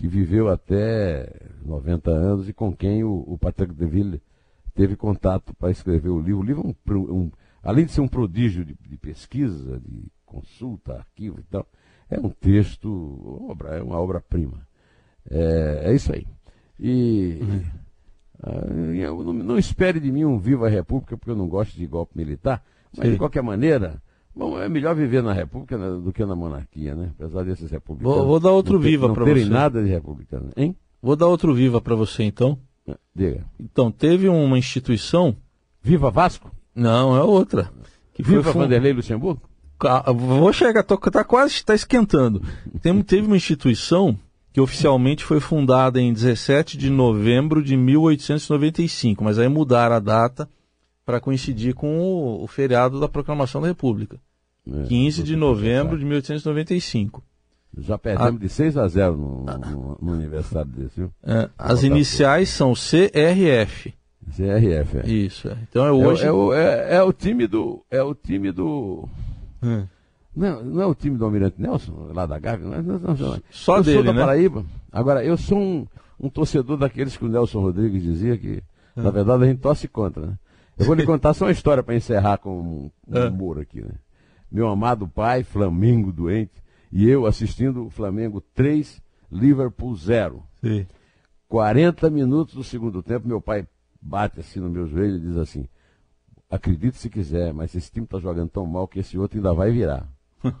que 0.00 0.08
viveu 0.08 0.48
até 0.48 1.30
90 1.62 2.10
anos 2.10 2.48
e 2.48 2.54
com 2.54 2.74
quem 2.74 3.04
o, 3.04 3.22
o 3.26 3.36
Patrick 3.36 3.74
Deville 3.74 4.22
teve 4.74 4.96
contato 4.96 5.54
para 5.54 5.70
escrever 5.70 6.08
o 6.08 6.18
livro. 6.18 6.40
O 6.40 6.42
livro 6.42 6.62
é 6.86 6.90
um, 6.90 7.14
um, 7.14 7.30
além 7.62 7.84
de 7.84 7.92
ser 7.92 8.00
um 8.00 8.08
prodígio 8.08 8.64
de, 8.64 8.74
de, 8.80 8.96
pesquisa, 8.96 9.78
de 9.78 10.10
consulta, 10.24 10.94
arquivo 10.94 11.38
e 11.38 11.42
tal, 11.42 11.66
é 12.08 12.18
um 12.18 12.30
texto, 12.30 13.46
obra, 13.46 13.76
é 13.76 13.82
uma 13.82 14.00
obra-prima. 14.00 14.66
É, 15.30 15.90
é 15.90 15.94
isso 15.94 16.10
aí. 16.14 16.26
E 16.78 17.38
eu 19.02 19.22
não, 19.22 19.34
não, 19.34 19.58
espere 19.58 20.00
de 20.00 20.10
mim 20.10 20.24
um 20.24 20.38
Viva 20.38 20.66
a 20.66 20.70
República, 20.70 21.14
porque 21.14 21.30
eu 21.30 21.36
não 21.36 21.46
gosto 21.46 21.76
de 21.76 21.86
golpe 21.86 22.16
militar, 22.16 22.64
mas 22.96 23.04
Sim. 23.04 23.12
de 23.12 23.18
qualquer 23.18 23.42
maneira, 23.42 24.02
bom, 24.40 24.58
é 24.58 24.68
melhor 24.68 24.94
viver 24.94 25.22
na 25.22 25.34
República 25.34 25.76
do 25.76 26.12
que 26.12 26.24
na 26.24 26.34
monarquia, 26.34 26.94
né? 26.94 27.12
Apesar 27.18 27.44
desses 27.44 27.70
republicanos. 27.70 28.16
Vou, 28.16 28.26
vou 28.26 28.40
dar 28.40 28.50
outro 28.50 28.74
não 28.74 28.80
Viva 28.80 29.12
para 29.12 29.24
você. 29.24 29.28
Não 29.28 29.34
terem 29.34 29.50
nada 29.50 29.82
de 29.82 29.88
republicano, 29.90 30.50
hein? 30.56 30.74
Vou 31.02 31.14
dar 31.14 31.26
outro 31.26 31.52
Viva 31.52 31.80
para 31.80 31.94
você 31.94 32.22
então. 32.22 32.58
Ah, 32.88 32.96
diga. 33.14 33.44
Então, 33.58 33.92
teve 33.92 34.28
uma 34.28 34.58
instituição. 34.58 35.36
Viva 35.82 36.10
Vasco? 36.10 36.50
Não, 36.74 37.14
é 37.14 37.22
outra. 37.22 37.70
Que 38.14 38.22
Viva 38.22 38.42
foi 38.42 38.52
fund... 38.52 38.62
Vanderlei 38.62 38.94
Luxemburgo? 38.94 39.42
Vou 40.14 40.52
chegar, 40.52 40.82
tô, 40.82 40.96
tá 40.96 41.24
quase, 41.24 41.54
está 41.54 41.74
esquentando. 41.74 42.42
Tem, 42.82 43.02
teve 43.02 43.26
uma 43.26 43.36
instituição 43.36 44.18
que 44.52 44.60
oficialmente 44.60 45.24
foi 45.24 45.40
fundada 45.40 46.00
em 46.00 46.12
17 46.12 46.76
de 46.76 46.90
novembro 46.90 47.62
de 47.62 47.76
1895, 47.76 49.22
mas 49.22 49.38
aí 49.38 49.48
mudaram 49.48 49.96
a 49.96 50.00
data 50.00 50.48
para 51.04 51.20
coincidir 51.20 51.74
com 51.74 51.98
o, 51.98 52.44
o, 52.44 52.46
feriado 52.46 53.00
da 53.00 53.08
Proclamação 53.08 53.60
da 53.60 53.68
República. 53.68 54.20
É, 54.72 54.84
15 54.84 55.22
de 55.22 55.36
novembro 55.36 55.98
de 55.98 56.04
1895. 56.04 57.22
Já 57.78 57.96
perdemos 57.98 58.36
a... 58.36 58.38
de 58.38 58.48
6 58.48 58.76
a 58.76 58.88
0 58.88 59.16
no, 59.16 59.44
no, 59.44 59.98
no 60.00 60.12
aniversário 60.12 60.70
desse, 60.70 60.96
viu? 60.96 61.12
É, 61.22 61.48
as 61.56 61.82
iniciais 61.82 62.48
são 62.48 62.72
CRF. 62.72 63.94
CRF, 64.30 64.98
é. 64.98 65.06
Isso, 65.08 65.48
é. 65.48 65.56
Então 65.68 65.84
é 65.84 65.92
hoje. 65.92 66.24
É, 66.24 66.32
o, 66.32 66.52
é, 66.52 66.96
é 66.96 67.02
o 67.02 67.12
time 67.12 67.46
do. 67.46 67.84
É 67.90 68.02
o 68.02 68.14
time 68.14 68.52
do. 68.52 69.08
É. 69.62 69.84
Não, 70.34 70.62
não 70.62 70.82
é 70.82 70.86
o 70.86 70.94
time 70.94 71.16
do 71.16 71.24
Almirante 71.24 71.60
Nelson, 71.60 72.12
lá 72.14 72.24
da 72.26 72.38
Gávea? 72.38 72.66
Não, 72.66 72.82
não, 72.82 72.98
não, 72.98 73.42
Só 73.50 73.78
eu 73.78 73.82
dele, 73.82 73.96
sou 73.96 74.04
da 74.04 74.12
né? 74.12 74.20
Paraíba. 74.20 74.64
Agora, 74.92 75.24
eu 75.24 75.36
sou 75.36 75.58
um, 75.58 75.86
um 76.18 76.28
torcedor 76.28 76.76
daqueles 76.76 77.16
que 77.16 77.24
o 77.24 77.28
Nelson 77.28 77.60
Rodrigues 77.60 78.02
dizia 78.02 78.36
que, 78.36 78.62
é. 78.96 79.02
na 79.02 79.10
verdade, 79.10 79.44
a 79.44 79.46
gente 79.46 79.58
torce 79.58 79.88
contra, 79.88 80.24
né? 80.24 80.34
Eu 80.78 80.86
vou 80.86 80.94
lhe 80.94 81.04
contar 81.04 81.34
só 81.34 81.44
uma 81.44 81.50
história 81.50 81.82
para 81.82 81.94
encerrar 81.94 82.38
com 82.38 82.58
um, 82.58 82.90
um 83.08 83.18
é. 83.18 83.28
humor 83.28 83.58
aqui, 83.58 83.82
né? 83.82 83.90
Meu 84.50 84.68
amado 84.68 85.06
pai, 85.06 85.42
Flamengo 85.44 86.12
doente, 86.12 86.62
e 86.90 87.08
eu 87.08 87.26
assistindo 87.26 87.86
o 87.86 87.90
Flamengo 87.90 88.40
3, 88.40 89.00
Liverpool 89.30 89.94
0. 89.94 90.42
Sim. 90.60 90.86
40 91.48 92.10
minutos 92.10 92.54
do 92.54 92.64
segundo 92.64 93.02
tempo, 93.02 93.26
meu 93.26 93.40
pai 93.40 93.66
bate 94.00 94.40
assim 94.40 94.60
no 94.60 94.68
meu 94.68 94.86
joelho 94.86 95.16
e 95.16 95.20
diz 95.20 95.36
assim: 95.36 95.68
Acredite 96.48 96.96
se 96.96 97.08
quiser, 97.08 97.52
mas 97.52 97.74
esse 97.74 97.90
time 97.92 98.04
está 98.04 98.18
jogando 98.18 98.50
tão 98.50 98.66
mal 98.66 98.88
que 98.88 98.98
esse 99.00 99.18
outro 99.18 99.38
ainda 99.38 99.52
vai 99.52 99.70
virar. 99.70 100.08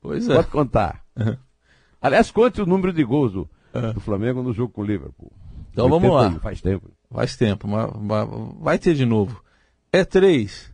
Pois 0.00 0.28
é. 0.28 0.34
Pode 0.34 0.48
contar. 0.48 1.02
Uhum. 1.16 1.34
Aliás, 1.98 2.30
conte 2.30 2.60
o 2.60 2.66
número 2.66 2.92
de 2.92 3.02
gols 3.02 3.32
do, 3.32 3.48
uhum. 3.74 3.92
do 3.94 4.00
Flamengo 4.00 4.42
no 4.42 4.52
jogo 4.52 4.70
com 4.70 4.82
o 4.82 4.84
Liverpool. 4.84 5.32
Então 5.72 5.88
vamos 5.88 6.12
lá. 6.12 6.30
Faz 6.40 6.60
tempo. 6.60 6.90
Faz 7.10 7.36
tempo, 7.38 7.66
mas, 7.66 7.90
mas 7.98 8.28
vai 8.60 8.78
ter 8.78 8.92
de 8.92 9.06
novo. 9.06 9.42
É 9.90 10.04
três. 10.04 10.73